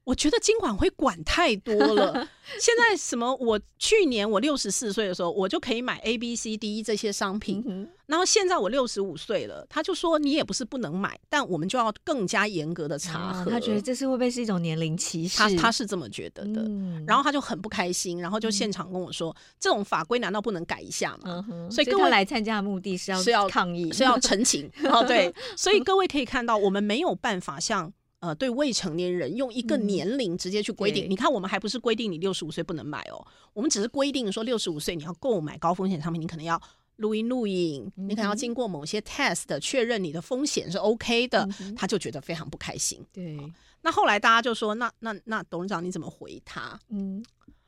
[0.05, 2.27] 我觉得金管会管太多了。
[2.59, 3.35] 现在什么？
[3.37, 7.63] 我去年我六十四岁的时候，我就可以买 A、B、C、D 这些商品。
[7.67, 13.41] 嗯、然后现在我六十五岁了，他就说你也不是不能买，但我们就要更加严格的查核。
[13.41, 15.39] 啊、他觉得这是会不会是一种年龄歧视？
[15.39, 16.61] 他他是这么觉得的。
[16.61, 24.69] 嗯、然后他就很不开心，然后就现场跟我说：“嗯、这种法规难道不能改一下吗？”嗯、所以各位来参加的目的是要是要抗议，是要澄清。
[24.85, 27.91] 哦，对，所以各位可以看到，我们没有办法像。
[28.25, 36.59] 呃，对未成年人用一个年龄直接去规定，嗯、你看我们还不是规定你六十五岁不能买哦，我们只是规定说六十五岁你要购买高风险商品，你可能要
[36.95, 43.05] 录音录影，嗯、你可能要经过某些 test 的确认你的风险是 OK 的，嗯、他就觉得非常不开心。
[43.13, 43.37] 对，
[43.81, 46.79] 那后来大家就说，那那那董事长你怎么回他？
[46.89, 47.23] 嗯，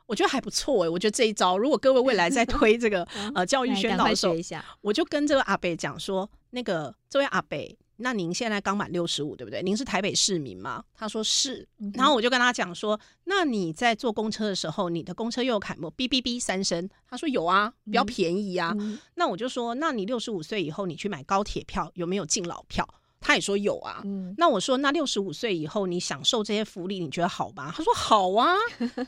[0.07, 3.03] 我觉得还不错哎，我觉得这一招，如果各位未来在 推这个
[3.35, 4.33] 呃教育宣导的时候，
[4.81, 7.77] 我就跟这个阿北讲说，那个这位阿北。
[7.97, 9.61] 那您现在刚满六十五，对不对？
[9.61, 10.83] 您是台北市民吗？
[10.93, 11.67] 他说是。
[11.93, 16.87] 然后我就跟他讲说，那你在坐公车的时候，你的公车又有凯末哔哔哔三声？
[17.09, 18.75] 他说有啊，比较便宜啊。
[18.79, 22.87] 嗯、那我就说，那你六十五岁以后，你去买高铁票有没有敬老票？
[23.19, 24.01] 他也说有啊。
[24.05, 27.73] 嗯、那我说，那六十五岁以后你享受这些福利，你觉得好吗？
[27.75, 28.55] 他说好啊，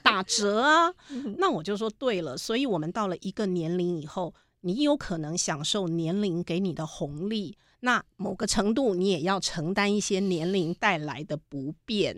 [0.02, 0.91] 打折啊。
[1.38, 7.56] 那我就说对了，所以我们到了一个年龄以后，你有可能享受年龄给你的红利。
[7.82, 12.15] 那某个程度，你也要承担一些年龄带来的不便，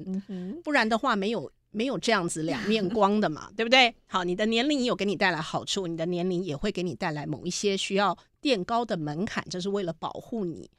[0.63, 3.93] 不然的话，没有没有这样子两面 光的嘛，对不对？
[4.07, 10.69] 好，你的年龄有给你带来好处，你的年龄也会给你带来某一些需要垫高的门槛，这是为了保护你。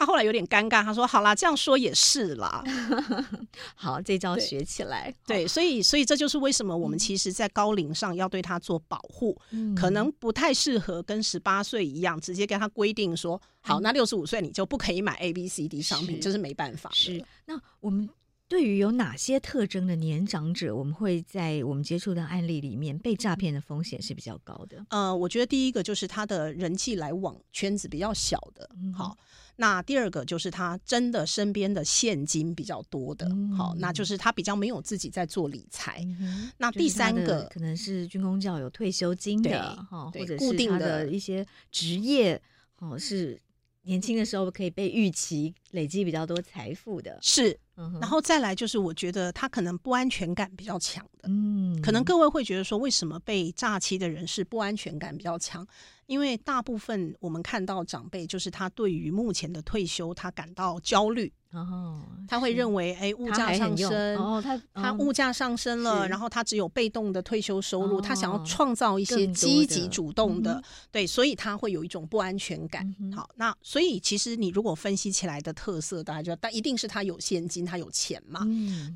[0.00, 2.64] 他后来有点尴尬，他说：“好啦，这样说也是啦。
[3.76, 5.14] ”好，这招学起来。
[5.26, 16.16] 对，对，所以，所以这就是为什么我们其实，在高龄上要对他做保护，嗯、可能不太适合跟十八岁一样，直接跟他规定说：“好，那六十五岁你就不可以买 A、B、C、D 商品。
[16.16, 16.90] 是”这是没办法。
[16.94, 17.22] 是。
[17.44, 18.08] 那我们
[18.48, 24.82] 对于有哪些特征的年长者，我们会在我们接触的案例里面被诈骗的风险是比较高的？
[24.88, 28.66] 呃，我觉得第一个就是他的人际来往圈子比较小的。
[28.82, 29.14] 嗯、好。
[29.60, 36.02] 那第二个就是他真的身边的现金比较多的，嗯、好，那就是他比较没有自己在做理财。
[36.18, 42.40] 嗯、那第三个可能是军工教有退休金的，哈，或者固定的一些职业，
[42.78, 43.38] 哦，是
[43.82, 47.54] 年轻的时候可以被预期累积比较多财富的，是。
[47.76, 55.66] 嗯、然后再来就是，我觉得他可能不安全感比较强的，嗯，可能各位会觉得说，为什么被诈欺的人是不安全感比较强？
[56.10, 61.32] 因为大部分我们看到长辈，就是他对于目前的退休，他感到焦虑。
[61.52, 72.92] 哦，他会认为，哎，物价上升，哦，他他物价上升了，然后他只有被动的退休收入，他想要创造一些积极主动的，对，所以他会有一种不安全感。
[73.14, 78.44] 好，那所以其实你如果分析起来的特色，大家就但一定是他有现金，他有钱嘛，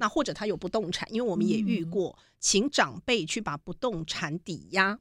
[0.00, 4.98] 那或者他有不动产，因为我们也遇过，请长辈去把不动产抵押。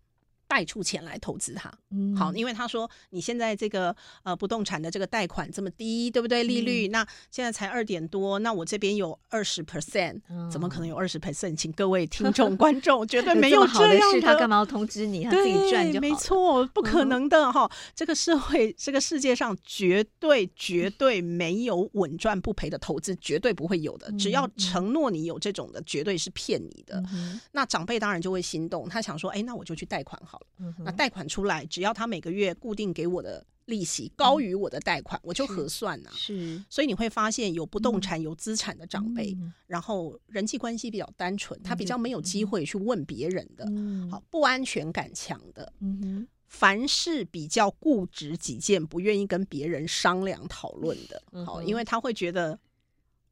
[0.53, 6.43] 贷出钱来投资它，嗯，好，因为他说你现在这个呃不动产的这个贷款这么低，对不对？
[6.43, 11.55] 利率、嗯、那现在才二点多，那我这边有二十 percent，怎么可能有二十 percent？
[11.55, 15.23] 请各位听众观众绝对 没有这样的，好的事，他干嘛要通知你？
[15.23, 16.01] 他自己赚就好。
[16.01, 17.71] 没错，不可能的哈、嗯哦！
[17.95, 24.11] 这个社会，这个世界上绝对绝对没有稳赚不赔的投资，绝对不会有的。
[24.19, 27.03] 只要承诺你有这种的，绝对是骗你的。
[27.11, 30.42] 嗯、那长辈当然就会心动，他想说，哎，那我就去贷款好了。
[30.57, 36.15] 嗯、那贷款出来，只要他每个月固定给我的利息高于我的贷款，嗯、我就核算呐、啊。
[36.15, 43.65] 是，所以你会发现有不动产、有资产的长辈，嗯、然后人际关系比较单纯，他比较没有机会去问别人的。
[43.69, 51.45] 嗯、好，不安全感强的，嗯、哼凡事比较固执己见，不愿意跟别人商量讨论的。
[51.45, 52.59] 好，因为他会觉得。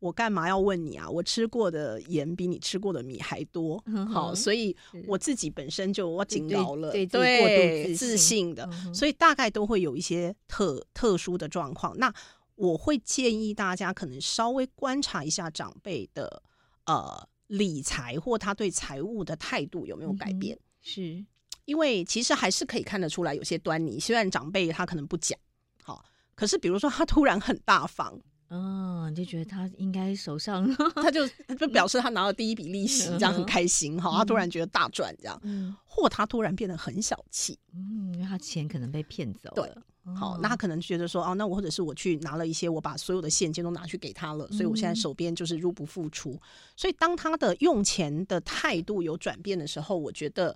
[0.01, 1.07] 我干嘛要问你啊？
[1.07, 11.95] 我吃过的盐比你吃过的米还多，嗯、好，所以我自己本身就我警告了，对，过度自信的，嗯、所以大概都会有一些特特殊的状况。
[11.99, 12.11] 那
[12.55, 16.41] 我会建议大家可能稍微观察一下长辈的
[16.85, 21.25] 呃理财或他对财务的态度有没有改变，嗯、是
[21.65, 23.99] 因为其实还是可以看得出来有些端倪。
[23.99, 25.37] 虽然长辈他可能不讲，
[25.83, 26.03] 好，
[26.33, 28.19] 可是比如说他突然很大方。
[28.53, 31.25] 嗯、就觉得他应该手上， 他就
[31.57, 34.09] 就表示他拿了第一笔利息，这样很开心哈。
[34.09, 39.63] 嗯、他突然觉得大赚这样，嗯、或他突然变得很小气，嗯，因为他钱可能被骗走了。
[39.63, 46.37] 对，好，那他可能觉得说，哦，那我或者是我去拿了一些，我把所有的现金都拿去给他了，所以我现在手边就是入不敷出。
[46.75, 50.53] 所以当他的用钱的态度有转变的时候，我觉得，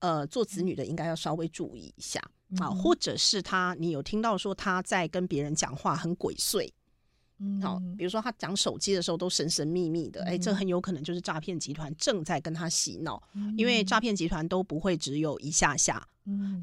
[0.00, 2.20] 呃，做子女的应该要稍微注意一下
[2.58, 6.70] 啊，或者是他，你有听到说他在跟别人讲话很鬼祟。
[7.62, 13.22] 好，比如说他讲手机的时候都神神秘秘的，哎、欸，这很有可能就是诈骗集团正在跟他洗脑，
[13.56, 16.04] 因为诈骗集团都不会只有一下下，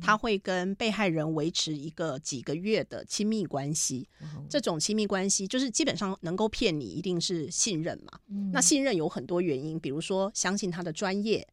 [0.01, 4.07] 他会跟被害人维持一个几个月的亲密关系，
[4.49, 8.19] 这种亲密关系就是基本上能够骗你，一定是信任嘛。
[8.51, 11.47] 那信任有很多原因，比如说相信他的专业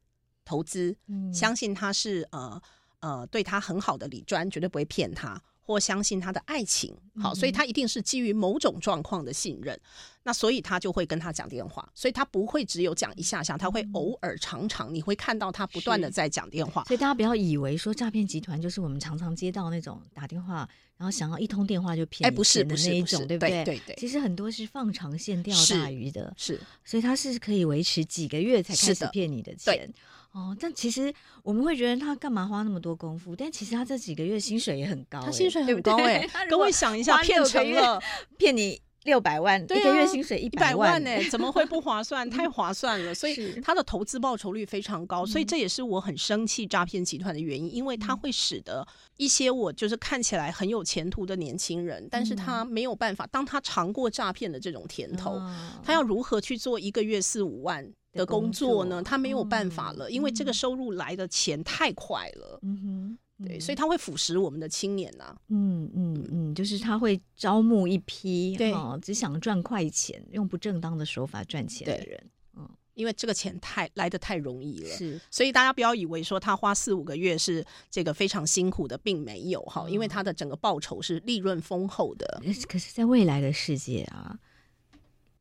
[0.44, 0.96] 投资，
[1.32, 2.60] 相信他是呃
[2.98, 5.40] 呃对他很好的李专，绝对不会骗他。
[5.64, 9.78] 或相信他的爱情，好，所以他一定是基于某种状况的信任，
[10.24, 16.84] 那所以他就会跟他讲电话，所以他不会只有讲一下下，他会偶尔常常，你会看到他不断的在讲电话。
[16.84, 23.64] 所以大家不要以为说诈骗集团就是我们常常接到那种打电话，然后想要一通电话就骗，哎，不是不是那一种，对不对？
[23.64, 29.92] 对对，其实很多是放长线钓大鱼的，是，所以他是可以维持几个月才开始骗你的钱。
[30.32, 31.12] 哦，但其实
[31.42, 33.36] 我们会觉得他干嘛花那么多功夫？
[33.36, 36.48] 但其实他这几个月薪水也很高，欸，他薪水很高哎，欸。
[36.48, 38.00] 各位想一下，骗成了
[38.38, 42.28] 骗你六百万，一个月薪水一百万呢，欸，怎么会不划算？
[42.30, 48.86] 太划算了，所以他的投资报酬率非常高，所以这也是我很生气诈骗集团的原因，因为他会使得
[49.18, 55.38] 一些我就是看起来很有前途的年轻人，但是他没有办法，当他尝过诈骗的这种甜头，
[55.84, 57.92] 他要如何去做一个月四五万？
[58.12, 62.58] 的工作呢，他没有办法了，嗯、因为这个收入来的钱太快了。
[62.62, 65.36] 嗯哼，嗯对，所以他会腐蚀我们的青年呐、啊。
[65.48, 72.22] 嗯嗯嗯，就是他会招募一批对、哦、只想赚快钱、用不正当的手法赚钱的人。
[72.54, 74.90] 嗯，因为这个钱太来的太容易了。
[74.90, 82.42] 是，所以大家不要以为说他花四五个月是这个非常辛苦的，并没有哈，因为他的整个报酬是利润丰厚的。
[82.68, 84.38] 可是，在未来的世界啊。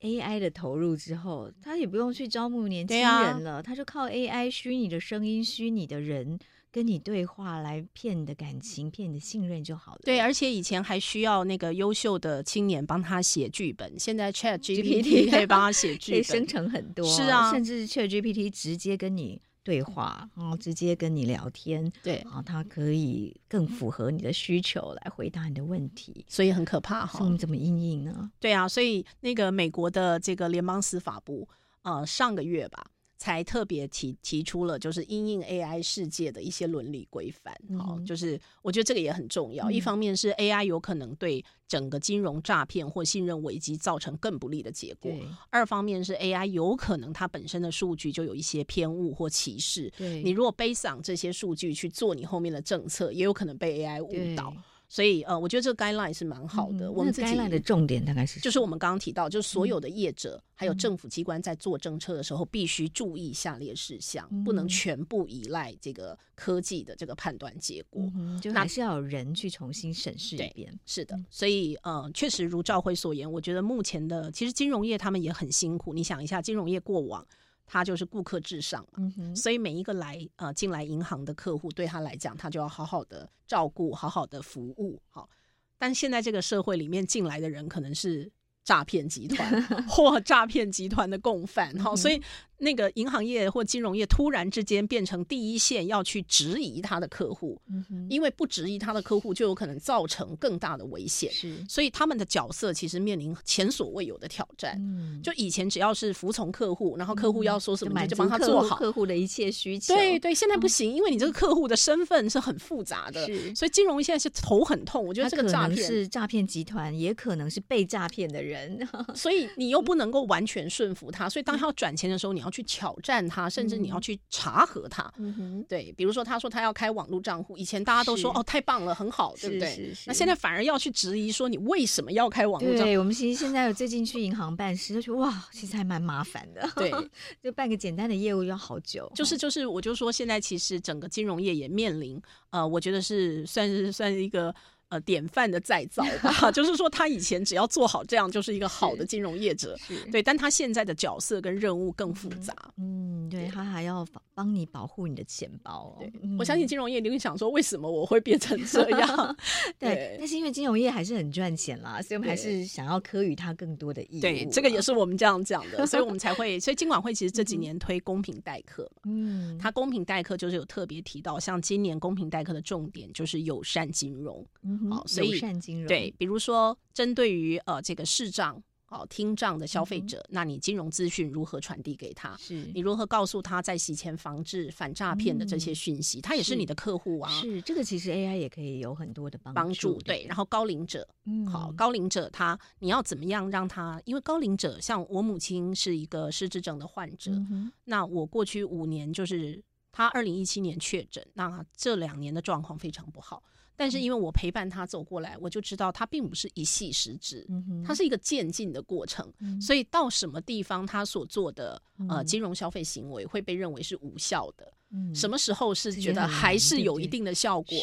[0.01, 6.39] AI 的投入之后，他也不用去招募年轻人了，啊、他就靠 AI 虚拟的声音、虚拟的人
[6.71, 10.01] 跟你对话来骗你的感情、骗你的信任就好了。
[10.03, 17.05] 对，而且以前还需要那个优秀的青年帮他写剧本，现在 ChatGPT 可以帮他写剧本， 可以生成很多。
[17.05, 19.41] 是啊，甚至 ChatGPT 直接跟你。
[19.63, 27.19] 对话，然后直接跟你聊天，对，啊，他可以更符合你的需求来回答你的问题，所以很可怕哈。
[27.23, 28.31] 我们怎么应应呢？
[28.39, 31.47] 对啊，所以那个美国的这个联邦司法部，
[31.83, 32.87] 呃，上个月吧。
[33.21, 39.69] 才特别提提出了，就是因应 AI 世界的一些伦理规范，好、嗯，就是我觉得这个也很重要。
[39.69, 45.11] 嗯、一方面是 AI 有可能对整个金融诈骗或信任危机造成更不利的结果；
[45.51, 49.93] 二方面是 AI 有可能它本身的数据就有一些偏误或歧视。
[49.99, 54.51] 你如果 base on 这些数据去做你后面的政策，也有可能被 AI 误导。
[54.91, 56.87] 所以呃，我觉得这个 guideline 是蛮好的。
[56.87, 70.77] 嗯、我们自己 guideline 的重点大概是，就是我们刚刚提到，就是所有的业者、嗯、还有政府机关在做政策的时候，必须注意下列事项，嗯、不能全部依赖这个科技的这个判断结果，嗯、就还是要有人去重新审视一遍。
[70.85, 75.93] 是的，所以呃，确实如赵辉所言，我觉得目前的其实金融业他们也很辛苦。
[75.93, 77.25] 你想一下，金融业过往。
[77.73, 85.01] 他就是顾客至上，嗯、所以每一个来呃进来银行的客户，对他来讲，他就要好好的照顾，好好的服务。
[85.09, 85.29] 好，
[85.77, 88.29] 但现在这个社会里面进来的人，可能是
[88.65, 91.73] 诈骗集团 或诈骗集团的共犯。
[91.79, 92.21] 好，所以。
[92.61, 101.31] 那个银行业或金融业突然之间变成第一线，要去质疑他的客户，嗯、因为不质疑他的客户，就有可能造成更大的危险。
[101.31, 104.77] 是，所以他们的角色其实面临前所未有的挑战。
[104.77, 109.95] 嗯、就以前只要是服从客户，然后客户要说什么就帮他做好客户的一切需求。
[109.95, 115.03] 对对，现在不行，因为你这个客户的身份是很复杂的，是所以金融现在是头很痛。
[115.03, 121.27] 我觉得这个诈骗是诈骗集团，也可能是被诈骗的人，所以你又不能够完全顺服他。
[121.27, 125.11] 所以当他要转钱的时候，你要去挑战他，甚至你要去查核他。
[125.17, 129.69] 嗯哼，对，比如说他说他要开网络账户，以前大家都说哦太棒了，很好，对不对？
[129.69, 132.83] 是是是，那现在反而要去质疑说你为什么要开网络账户？
[132.83, 136.69] 对，我们其实现在有最近去银行办事，就觉得哇，其实还蛮麻烦的。
[136.75, 136.91] 对，
[137.41, 139.11] 就办个简单的业务要好久。
[139.15, 144.53] 就是就是，我就说现在其实整个金融业也面临呃，我觉得是算是算是一个。
[144.91, 149.73] 呃，典范的再造吧， 就是说他以前只要做好这样，就是一个好的金融业者，
[150.11, 150.21] 对。
[150.21, 155.95] 但他现在的角色跟任务更复杂，嗯，对，他还要帮你保护你的钱包。
[155.97, 159.35] 对，我相信金融业你会想说，为什么我会变成这样？
[159.79, 164.21] 对，但是因为金融业还是很赚钱啦，所以我们还是想要科予他更多的义务。
[164.21, 174.45] 对，这个也是我们这样讲的， 所以我们才会，所以金管会其实这几年推公平待客，嗯，他公平待客就是有特别提到，像今年公平待客的重点就是友善金融。
[174.63, 178.61] 嗯，好，所以善金融对，比如说针对于呃这个视障。
[178.91, 182.35] 哦，听障的消费者，嗯、那你金融资讯如何传递给他？
[182.35, 186.19] 是你如何告诉他在洗钱防治、反诈骗的这些讯息？
[186.19, 187.31] 他、嗯、也是你的客户啊。
[187.31, 189.55] 是这个，其实 AI 也可以有很多的帮助。
[189.55, 193.97] 帮助对，然后高龄者，嗯，好，高龄者他你要怎么样让他？
[194.03, 199.63] 因为高龄者像我母亲是一个失智症的患者，嗯、那我过去五年就是
[199.93, 203.41] 他二零一七年确诊，那这两年的状况非常不好。
[203.81, 207.43] 但是因为我陪伴他走过来，我就知道他并不是一夕失智，
[207.83, 209.27] 他是一个渐进的过程。
[209.59, 214.71] 所以到什么地方，他所做的呃金融消费行为会被认为是无效的。
[214.91, 217.75] 嗯，什么时候是觉得还是有一定的效果？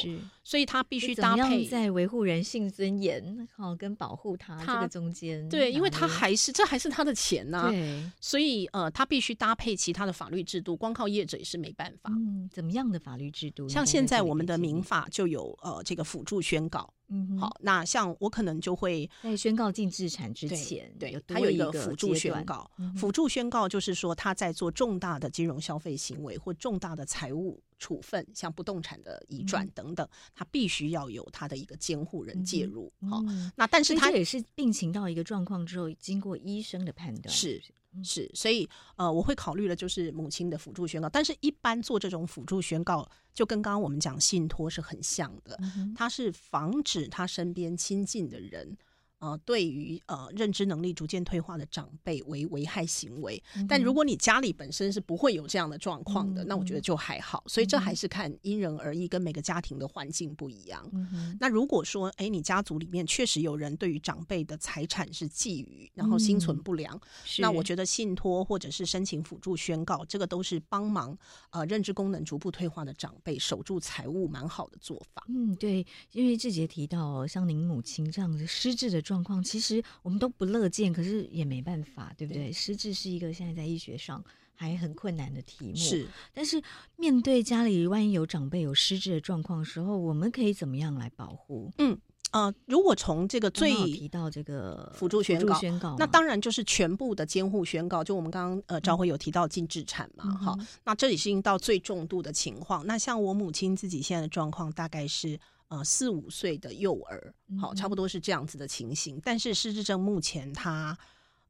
[0.49, 5.47] 是，所以他必须搭配在维护人性尊严，好跟保护他这个中间。
[5.51, 7.69] 对，因为他还是这还是他的钱呐。
[7.69, 12.11] 对，所以呃，他必须搭配其他的法律制度，光靠业者也是没办法。
[12.13, 13.69] 嗯，怎么样的法律制度？
[13.69, 16.91] 像现在我们的民法就有呃这个辅助宣告。
[17.11, 22.71] 嗯，好，那像我可能就会在宣告净资产之前，对，他有一个辅助宣告。
[22.97, 32.93] 辅助宣告就是说他在做重大的金融消费行为或重大的财务处分，像不动产的移转等等，他必须要有他的一个监护人介入。
[33.09, 33.23] 好，
[33.57, 37.63] 那但是他也是病情到一个状况之后，经过医生的判断是。
[38.05, 45.59] 是，所以呃，我会考虑的就是母亲的辅助宣告，但是一般做这种辅助宣告，就跟刚刚我们讲信托是很像的，
[45.97, 48.77] 它是防止他身边亲近的人。
[49.21, 57.43] 呃，对于呃认知能力逐渐退化的长辈为危害行为，嗯、但如果你家里本身是不会有这样的状况的，嗯、那我觉得就还好。
[57.49, 60.89] 所以这还是看因人而异，跟每个家庭的环境不一样。
[60.93, 67.01] 嗯、那如果说，哎，你家族里面确实有人对于长辈的财产是觊觎，然后心存不良，嗯、
[67.39, 71.19] 那我觉得信托或者是申请辅助宣告，这个都是帮忙
[71.51, 75.25] 呃认知功能逐步退化的长辈守住财物蛮好的做法。
[75.29, 79.03] 嗯，对，因为志杰提到像您母亲这样子失智的。
[79.09, 82.49] 状况其实我们都不乐见，可是也没办法，对不对？
[82.49, 84.23] 对，失智是一个现在在医学上
[84.55, 85.77] 还很困难的题目。
[85.77, 86.63] 是，但是
[86.97, 91.73] 面对家里万一有长辈有失智的状况的时候，我们可以怎么样来保护？
[91.79, 91.99] 嗯
[92.33, 98.05] 呃，如果从这个最提到这个辅助宣告，宣告那当然就是全部的监护宣告。
[98.05, 102.87] 就我们刚刚呃，昭辉有提到禁止产嘛，好、嗯，那这里是已经到最重度的情况。
[102.87, 105.41] 那像我母亲自己现在的状况，大概是。
[105.69, 109.17] 呃，四五岁的幼儿，好，差不多是这样子的情形。
[109.17, 110.97] 嗯、但是失智症目前它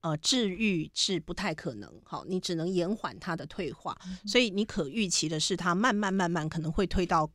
[0.00, 7.30] 呃治愈是不太可能，好，你只能延缓它的退化，嗯、所以你可预期的是，它慢慢慢慢可能会退到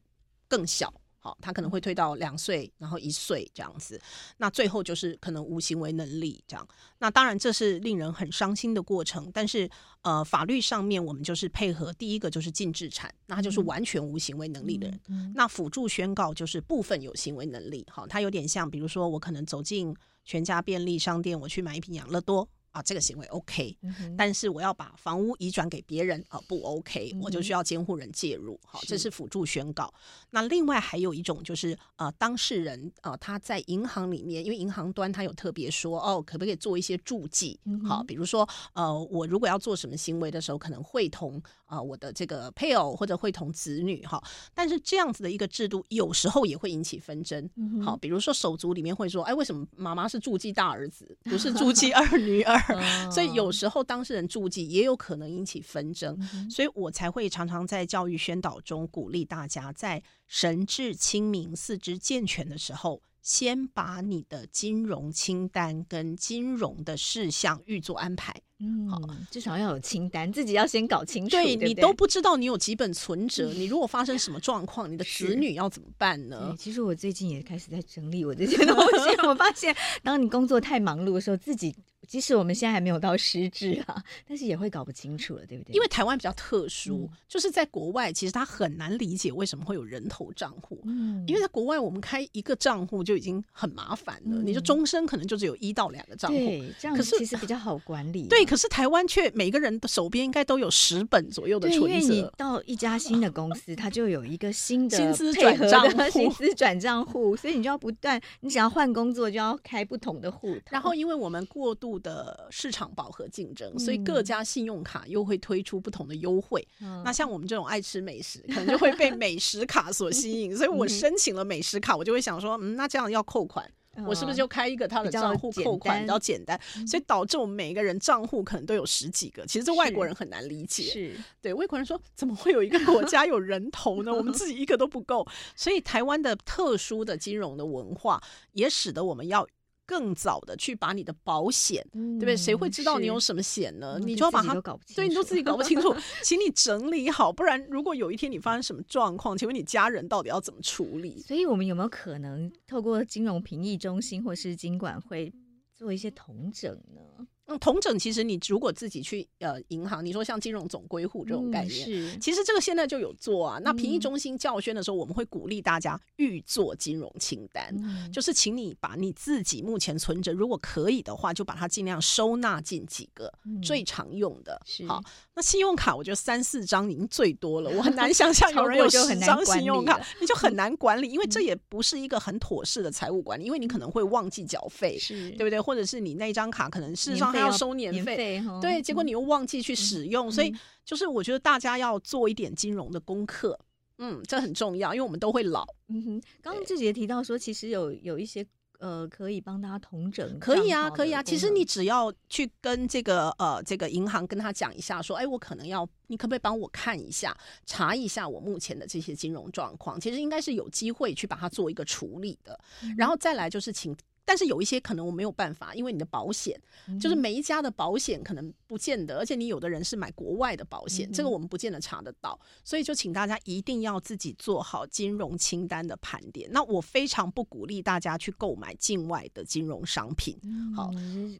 [0.47, 0.93] 更小。
[1.23, 3.97] 好，他可能会推到两岁，然后一岁这样子，
[4.35, 6.67] 那最后就是可能无行为能力这样。
[6.99, 9.69] 那当然这是令人很伤心的过程，但是
[10.01, 14.99] 呃，法律上面我们就是配合，第一个就是禁制产，那他就是完全无行为能力的人。
[15.33, 19.95] 那辅助宣告就是部分有行为能力，好，他有点像，比如说我可能走进
[20.25, 22.45] 全家便利商店，我去买一瓶养乐多。
[22.73, 28.59] 啊，这个行为 OK，嗯，但是我要把房屋移转给别人啊，不 OK，嗯，我就需要监护人介入。
[28.65, 29.93] 好，这是辅助宣告。
[30.31, 37.59] 那另外还有一种就是呃，当事人呃他在银行里面，因为银行端他有特别说哦，可不可以做一些注记？
[37.87, 44.21] 好，比如说呃，我如果要做什么行为的时候，可能会同啊、呃、我的这个配偶或者会同子女哈。
[44.55, 47.47] 但是这样子的一个制度，有时候也会引起纷争。
[47.85, 52.62] 好，比如说手足里面会说，哎，为什么妈妈是注记大儿子，不是注记 二女儿？
[53.11, 56.17] 所以有时候当事人注记也有可能引起纷争，
[56.49, 68.33] 所以我才会常常在教育宣导中鼓励大家，在神志清明、四肢健全的时候，先把你的金融清单跟金融的事项预做安排。
[68.59, 68.99] 嗯，好，
[69.29, 71.31] 至少要有清单，自己要先搞清楚。
[71.31, 76.55] 对你都不知道你有几本存折，你如果发生什么状况，你的子女要怎么办呢？
[76.57, 81.75] 其实我最近也开始在整理我这些 东西，我发现，当你工作太忙碌的时候，自己。
[82.07, 85.73] 即使我们现在还没有到失智啊，但是也会搞不清楚了，对不对？
[85.73, 90.79] 因为台湾比较特殊，嗯、就是在国外，其实他很难理解为什么会有人头账户。
[90.83, 96.37] 嗯，因为在国外，我们开一个账户就已经很麻烦了，嗯、你就终身可能就只有一到两个账户。
[96.37, 98.27] 对，这样可是其实比较好管理。
[98.27, 101.87] 对，可是台湾却每个人的手边应该都有十本左右的存折。
[101.87, 110.57] 因为你到一家新的公司，它就有一个新的薪资转账户，薪资转账户，所以你就要不断，你只要换工作就要开不同的户。
[110.69, 116.67] 然后，因为我们过度的市场饱和竞争，所以各家信用卡又会推出不同的优惠。
[116.81, 120.55] 嗯、那像我们这种爱吃美食，可能就会被 美食卡所吸引。
[120.55, 123.69] 所以我申请了美食卡，我就会想说，嗯，那这样要扣款。
[123.95, 126.59] 嗯、我是不是就开一个他的账户扣款比较简单？
[126.87, 129.45] 所以导致我们每一个人账户可能都有十几个。
[129.45, 134.11] 其实这外国人很难理解，是对外国人说怎么会有一个国家有人头呢？
[134.11, 135.27] 我们自己一个都不够。
[135.55, 138.19] 所以台湾的特殊的金融的文化
[138.53, 139.47] 也使得我们要。
[139.93, 142.35] 更早的去把你的保险，嗯、对不对？
[142.35, 143.99] 谁会知道你有什么险呢？
[144.03, 144.59] 你就要把它，
[144.95, 151.19] 对，你都自己搞不清楚， 请你整理好，不然如果有一天你发生什么状况，请问你家人到底要怎么处理？
[151.19, 155.31] 所以我们有没有可能透过金融评议中心或是金管会
[155.75, 157.27] 做一些统整呢？
[157.53, 163.59] 嗯，统整其实你如果自己去呃银行，你说像金融总归户这种概念，嗯、是，其实这个现在就有做啊。
[163.63, 173.31] 那评议中心教宣的时候，我们会鼓励大家预做金融清单，嗯、就是请你把你自己目前存折，如果可以的话，就把它尽量收纳进几个
[173.61, 174.59] 最常用的。
[174.81, 175.03] 嗯、好，
[175.35, 185.59] 那信用卡我觉得三四张已经最多了，我很难想象有人有十张信用卡，你就很难管理，因为这也不是一个很妥适的财务管理，因为你可能会忘记缴费，是对不对？
[185.59, 187.33] 或者是你那张卡可能事实上。
[187.43, 190.53] 还要收年费，对，结果你又忘记去使用，嗯、所以
[190.85, 193.59] 就是我觉得大家要做一点金融的功课，
[193.97, 195.65] 嗯，这很重要，因为我们都会老。
[195.87, 198.45] 嗯哼，刚刚志杰提到说，其实有有一些
[198.79, 201.21] 呃可以帮他统整，可以啊，可以啊。
[201.21, 207.35] 其实你只要去跟这个呃这个银行跟他讲一下，说，哎，我可能要，你可不可以帮我看一下，
[207.65, 209.99] 查一下我目前的这些金融状况？
[209.99, 213.95] 其实应该是有机会去把它做一个处理的，嗯、然后再来就是请。
[214.25, 226.49] 但是有一些可能我没有办法，因为你的保险、嗯、就是每一家的保险可能不见得，而且你有的人是买国外的保险，嗯、这个我们不见得查得到，所以就请大家一定要自己做好金融清单的盘点。
[226.51, 230.37] 那我非常不鼓励大家去购买境外的金融商品。
[230.43, 230.91] 嗯、好，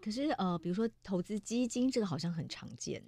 [0.02, 3.02] 可是呃，比如说投资基金，这个好像很常见。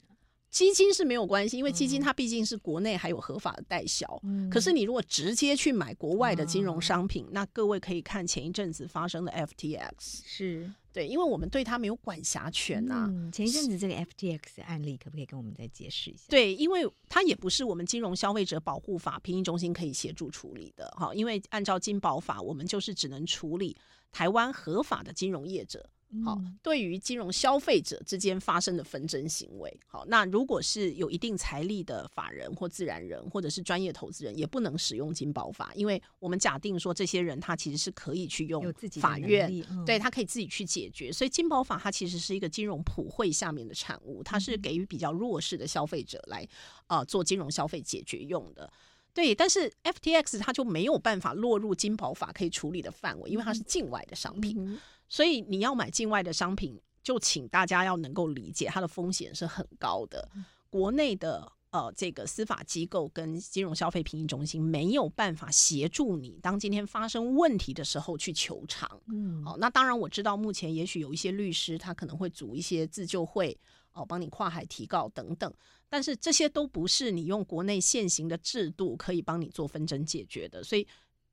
[0.56, 4.08] 基金是没有关系，因为基金它毕竟是国内还有合法的代销。
[4.24, 13.30] 嗯、可是你如果直接去买国外的金融商品，嗯、那各位可以看前一阵子发生的 FTX，是对，因为我们对它没有管辖权啊、嗯。
[13.34, 16.24] 前一阵子这个 FTX 的案例，可不可以跟我们再解释一下？
[16.30, 20.88] 对，因为它也不是我们金融消费者保护法评议中心可以协助处理的。
[20.95, 23.76] 哈，因为按照金保法，我们就是只能处理
[24.10, 25.86] 台湾合法的金融业者。
[26.24, 46.47] 好，对于金融消费者之间发生的纷争行为，好，那如果是有一定财力的法人或自然人，或者是专业投资人，也不能使用金保法，因为我们假定说这些人他其实是可以去用法院，嗯、对他可以自己去解决，所以金保法它其实是一个金融普惠下面的产物，它是给予比较弱势的消费者来
[46.88, 48.72] 呃做金融消费解决用的，
[49.13, 54.55] 对，但是 FTX 它就没有办法落入金保法可以处理的范围，因为它是境外的商品。
[54.57, 54.80] 嗯
[55.16, 60.30] 所以你要买境外的商品，就请大家要能够理解它的风险是很高的。
[60.70, 68.89] 国内的呃这个司法机构跟金融消费评议中心没有办法协助你，当今天发生问题的时候去求偿。
[69.07, 73.57] 嗯，好，那当然我知道目前也许有一些律师他可能会组一些自救会
[73.93, 75.49] 哦，帮你跨海提告等等，
[75.88, 80.86] 但是这些都不是你用国内现行的制度可以帮你做纷争解决的，所以。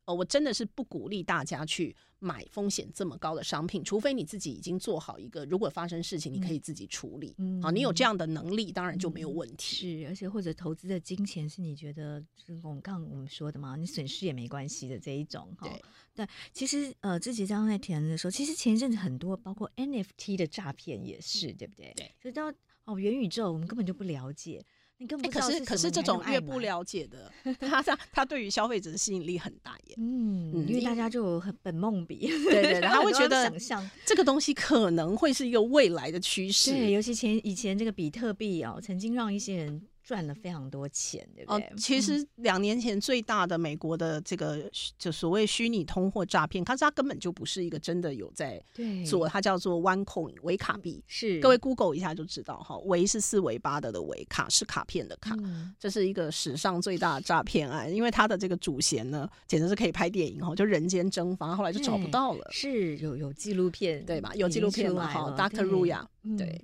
[0.04, 7.34] 呃，我真的是不鼓励大家去买风险这么高的商品，除非你自己已经做好一个，如果发生事情，你可以自己处理。
[7.38, 10.02] 嗯，好，你有这样的能力，当然就没有问题。
[10.02, 15.54] 是，而且或者投资的金钱是你觉得，就是我们刚刚我们说的嘛，你损失也没关系的这一种。
[15.56, 15.68] 哈，
[16.14, 16.26] 对。
[16.52, 21.92] 其实呃，自己刚刚在填的时候，其实前一阵子很多，包括 NFT 的诈骗也是，对不对？
[21.96, 22.12] 对。
[22.20, 22.52] 所以到
[22.84, 24.64] 哦，元宇宙我们根本就不了解。
[24.98, 29.94] 欸、可是可是这种越不了解的， 他他他对于消费者的吸引力很大耶。
[29.98, 36.72] 嗯，因为大家就很本梦比，对对对， 他会觉得想象这个东西可能会是一个未来的趋势。
[36.72, 39.82] 对，尤其前以前这个比特币哦，曾经让一些人。
[40.12, 41.64] 赚了非常多钱，对不对？
[41.64, 48.62] 哦，其实两年前最大的美国的这个就所谓虚拟通货诈骗，可是它根本就不是一个真的有在
[49.08, 51.02] 做，它叫做 OneCoin 维卡币。
[51.06, 55.34] 是，各位 Google 一下就知道哈，维是四维八的的维，卡是卡片的卡，
[55.78, 62.46] 这是一个史上最大的诈骗案，因为它的这个主嫌呢，简直是可以拍电影哈，就人间蒸发，后来就找不到了。
[62.50, 64.30] 是有有纪录片对吧？
[64.34, 65.06] 有纪录片嘛？
[65.06, 65.64] 哈，Dr.
[65.64, 66.04] Ruya
[66.36, 66.60] 对。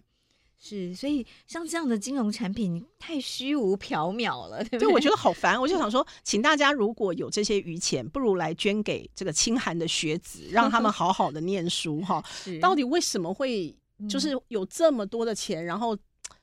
[0.61, 4.78] 是，所以像这样的金融产品太虚无缥缈了，对不对？
[4.80, 5.59] 对，我觉得好烦。
[5.61, 12.22] 我就想说，请大家如果有这些余钱，不如来捐给这个清寒的学子，让他们好好的念书哈。
[12.61, 13.72] 到底为什么会
[14.09, 15.96] 就是有这么多的钱，然后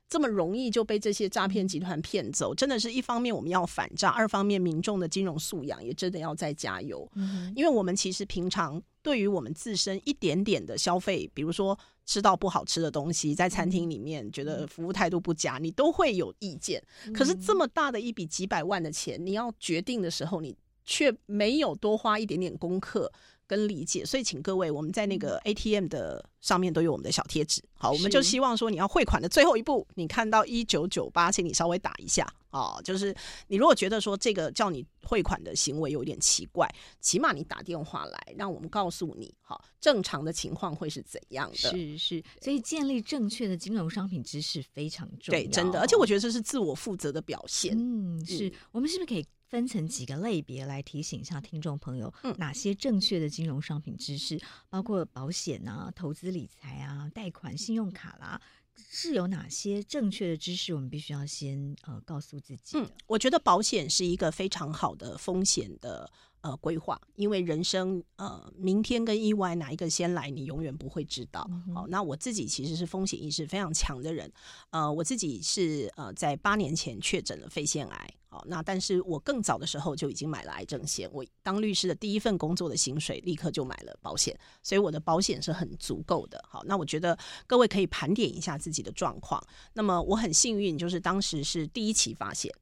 [0.07, 2.55] 这么容易就被这些诈骗集团骗走？
[2.55, 7.05] 真的是一方面我们要反诈，二方面民众的金融素养也真的要再加油。
[7.15, 11.77] 嗯，因为我们其实平常对于我们自身一点点的消费，比如说。
[12.07, 16.79] 吃到不好吃的东西，在餐厅里面觉得服务态度不佳，你都会有意见。
[17.11, 23.11] 可是这么大的一笔几百万的钱，你要决定的时候，你却没有多花一点点功课，
[23.47, 27.59] 跟理解，所以请各位，我们在那个 ATM 的上面都有我们的小贴纸。
[27.73, 32.81] 好，我们就希望说，你要汇款的最后一步，你看到一九九八，请你稍微打一下哦。
[32.83, 33.15] 就是
[33.47, 36.67] 你如果觉得说这个叫你汇款的行为有点奇怪，
[36.99, 41.55] 起码你打电话来，让我们告诉你，好，正常的情况会是怎样的。
[41.55, 45.41] 是是，所以建立正确的金融商品知识非常重要。
[45.41, 47.75] 对，真的，而且我觉得这是自我负责的表现。
[47.77, 49.25] 嗯，是我们是不是可以？
[49.47, 54.37] 分成几个类别来提醒一下听众朋友，哪些正确的金融商品知识，
[54.69, 58.41] 包括保险啊、投资理财啊、贷款、信用卡啦，
[58.77, 60.73] 是有哪些正确的知识？
[60.73, 62.77] 我们必须要先呃告诉自己。
[62.77, 66.11] 嗯，我觉得保险是一个非常好的风险的。
[66.45, 71.49] 呃，规划，因为人生呃，明天跟意外哪一个先来，你永远不会知道。
[71.73, 74.31] 好、那我自己其实是风险意识非常强的人。
[74.69, 78.13] 呃，我自己是呃，在八年前确诊了肺腺癌。
[78.27, 81.09] 好、哦，那但是我更早的时候就已经买了癌症险。
[81.11, 86.39] 我当律师的第一份工作的薪水，立刻就买了保险，所以我的保险是很足够的。
[86.47, 87.17] 好，那我觉得
[87.47, 89.43] 各位可以盘点一下自己的状况。
[89.73, 92.53] 那么我很幸运，就是当时是第一期发现。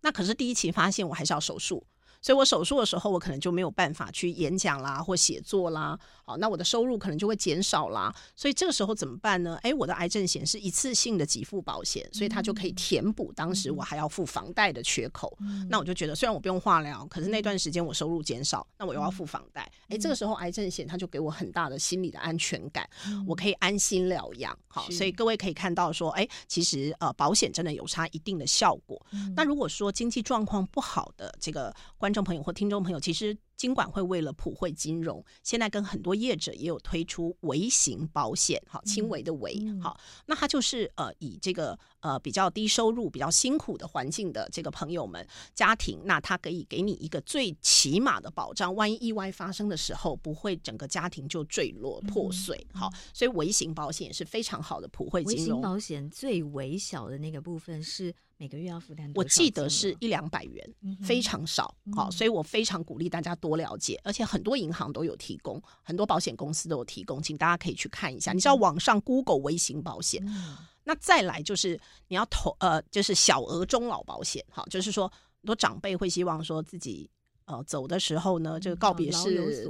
[0.00, 1.86] 那可是第一期发现，我还是要手术。
[2.20, 5.98] 所以我手术的时候，我可能就没有办法去演讲啦，或写作啦。
[6.24, 8.14] 好，那我的收入可能就会减少啦。
[8.34, 9.56] 所以这个时候怎么办呢？
[9.62, 15.36] 诶，我的癌症险是一次性的给付保险，所以它就可以填补当时我还要付房贷的缺口。
[15.40, 15.66] 嗯。
[15.70, 19.70] 那我就觉得，虽然我不用化疗，可是那段时间我收入减少，那我又要付房贷。
[19.88, 22.88] 诶，这个时候癌症险它就给我很大的心理的安全感，
[23.26, 24.56] 我可以安心疗养。
[24.66, 29.00] 好，所以各位可以看到说，诶，其实呃，保险真的有差一定的效果。
[29.36, 31.74] 那如果说经济状况不好的这个
[32.06, 33.36] 观众朋友或听众朋友，其实。
[33.56, 55.46] 金管会为了普惠金融，现在跟很多业者也有推出微型保险，好，轻微的微，好，那它就是呃，以这个呃比较低收入、比较辛苦的环境的这个朋友们家庭，那它可以给你一个最起码的保障，万一意外发生的时候，不会整个家庭就坠落破碎，好，所以微型保险也是非常好的普惠金融。
[55.46, 58.14] 微型保险最微小的那个部分是。
[58.38, 61.74] 每个月要负担，我记得是一两百元，嗯、非常少。
[61.94, 68.32] 好、嗯，所以我非常鼓励大家多了解，而且很多银行都有提供，很多保险公司都有提供，请大家可以去看一下。
[68.32, 71.78] 嗯、你知道网上 Google 微型保险、嗯，那再来就是
[72.08, 74.42] 你要投呃，就是小额中老保险。
[74.48, 77.10] 好，就是说很多长辈会希望说自己。
[77.46, 79.64] 呃，走的时候呢，这个告别式，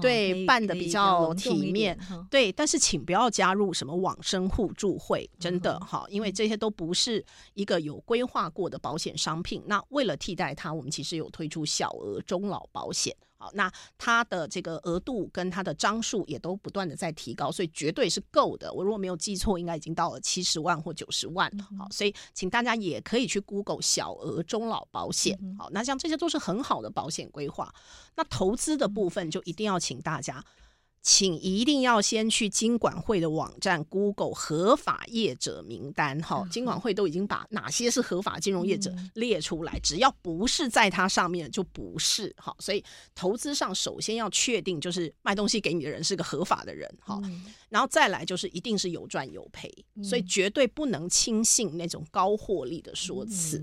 [0.00, 1.98] 对，办的比较体面，
[2.30, 2.50] 对。
[2.50, 9.62] 但是请不要加入什么往生互助会，真的哈，因为这些都不是一个有规划过的保险商品。
[9.66, 13.14] 那为了替代它，我们其实有推出小额终老保险。
[13.40, 18.70] 好，那它的这个额度跟它的张数也都不断的在提高，所以绝对是够的。
[18.70, 21.50] 我如果没有记错，应该已经到了七十万或九十万。
[21.78, 25.38] 好，所以请大家也可以去 Google 小额中老保险。
[25.58, 27.74] 好，那像这些都是很好的保险规划。
[28.14, 30.44] 那投资的部分就一定要请大家。
[31.02, 42.84] 请一定要先去金管会的网站 Google 合法业者名单，哈，金管会都已经把哪些是合法金融业者列出来，只要不是在它上面就不是，哈，所以
[43.14, 47.18] 投资上首先要确定就是卖东西给你的人是个合法的人，哈，
[47.70, 49.72] 然后再来就是一定是有赚有赔，
[50.02, 53.58] 所以绝对不能轻信那种高获利的说辞，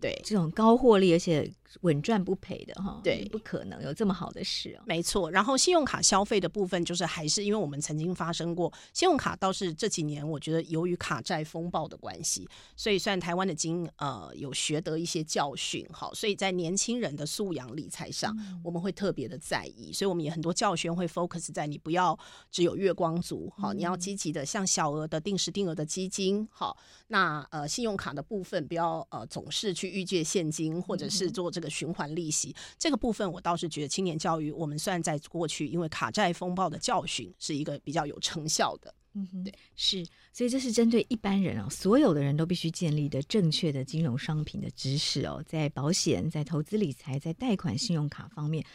[0.00, 1.50] 对，这种高获利而且
[1.82, 5.30] 稳赚不赔的，哈，对，不可能有这么好的事，没错。
[5.30, 22.18] 然后信用卡消费的部分就是还是因为我们曾经发生过信用卡，倒是这几年我觉得由于卡债风暴的关系，所以虽然台湾的金呃有学得一些教训，哈，所以在年轻人的素养理财上，我们会特别的在意，所以我们也很多教学会 focus 在你不要
[22.50, 26.76] 只有月光族，好，你要积极的像小额的定时定额的基金，好，
[27.08, 36.34] 那呃信用卡的部分不要呃总是去预借现金或者是做这个循环利息，这个部分我倒是觉得青年教育我们算在过去因为卡债。
[36.34, 48.66] 风暴的教训是一个比较有成效的，嗯哼，对，是，所以这是针对一般人哦，所有的人都必须建立的正确的金融商品的知识哦，在保险、在投资理财、在贷款、信用卡方面，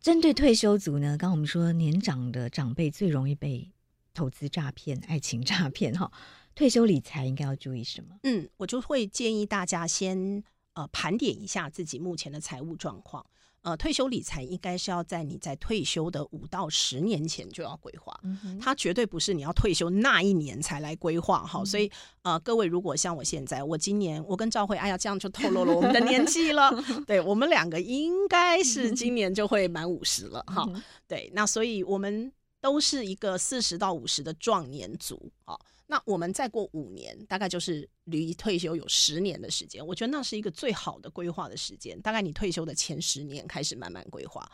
[0.00, 3.70] 针对退休族呢，刚刚我们说年长的长辈最容易被
[4.12, 6.12] 投资诈骗、爱情诈骗哈，
[6.54, 8.14] 退休理财应该要注意什么？
[8.24, 10.44] 嗯，我就会建议大家先
[10.74, 13.24] 呃盘点一下自己目前的财务状况。
[13.64, 21.64] 呃，退休理财应该是要在你在退休的五到十年前就要规划，嗯，它绝对不是你要退休那一年才来规划哈。
[21.64, 21.88] 所以
[22.22, 26.72] 呃，各位如果像我现在，我今年我跟赵慧，哎呀，这样就透露了我们的年纪了。
[27.06, 30.68] 对，我们两个应该是 今年就会满五十了哈。
[31.06, 35.56] 对，那所以我们都是一个四十到五十的壮年族啊。
[35.92, 39.86] 那我们再过五年，大概就是离退休有十年的时间。
[39.86, 42.00] 我觉得那是一个最好的规划的时间。
[42.00, 44.50] 大概你退休的前十年开始慢慢规划。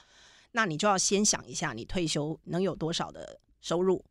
[0.50, 4.04] 那你就要先想一下，你退休能有多少的收入？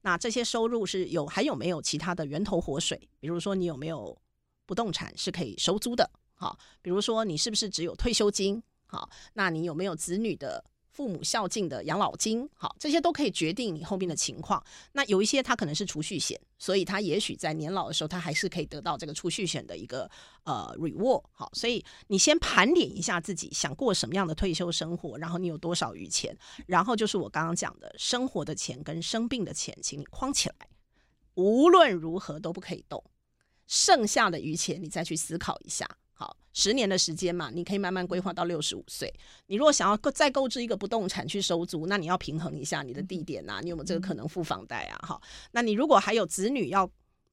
[0.00, 2.98] 那这些收入是有还有没有其他的源头活水？
[3.20, 4.18] 比如说你有没有
[4.64, 6.10] 不动产是可以收租的？
[6.32, 8.62] 好，比如说你是不是只有退休金？
[8.86, 10.64] 好，那你有没有子女的？
[10.92, 14.62] 父母孝敬的养老金，好，这些都可以决定你后面的情况。
[14.92, 20.08] 那有一些他可能是储蓄险，所以他也许在年老的时候，他还是可以得到这个储蓄险的一个
[20.44, 21.22] 呃 reward。
[21.32, 26.36] 好，所以你先盘点一下自己想过什么样的退休生活，然后你有多少余钱，
[26.66, 30.68] 然后就是我刚刚讲的生活的钱跟生病的钱，请你框起来，
[31.36, 33.02] 无论如何都不可以动，
[33.66, 35.88] 剩下的余钱你再去思考一下。
[36.52, 39.12] 好，十年的时间嘛，你可以慢慢规划到六十五岁。
[39.46, 44.98] 你如果想要再购置一个不动产去收租，那你要平衡一下你的地点啊，你有没有这个可能付房贷啊？
[45.02, 45.22] 好，
[45.52, 46.88] 那你如果还有子女要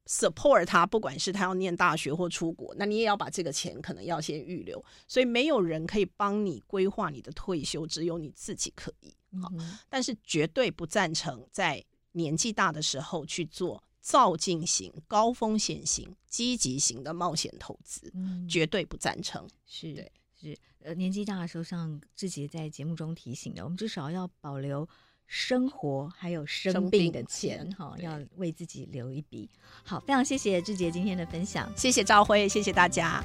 [0.08, 4.84] support 他，不管是他要念大学或出国，那你也要把这个钱可能要先预留。
[5.08, 9.14] 所以没有人可以帮你规划你的退休，只有你自己可以。
[9.42, 9.52] 好，
[9.90, 13.84] 但是绝对不赞成在年纪大的时候去做。
[14.10, 19.48] 躁进型、高风险型、积极型的冒险投资，嗯，绝对不赞成。
[19.68, 24.90] 是，对，是，呃，年纪大的时候，像志杰在节目中提醒的，我们至少要保留
[25.28, 29.48] 生活还有生病的钱，哈，要为自己留一笔。
[29.84, 33.24] 好，非常谢谢志杰今天的分享，谢谢赵辉，谢谢大家。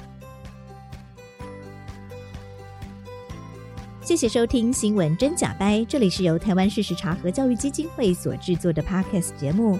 [4.03, 9.79] 谢谢收听《新闻真假掰》，这里是由台湾事实查核教育基金会所制作的 Podcast 节目。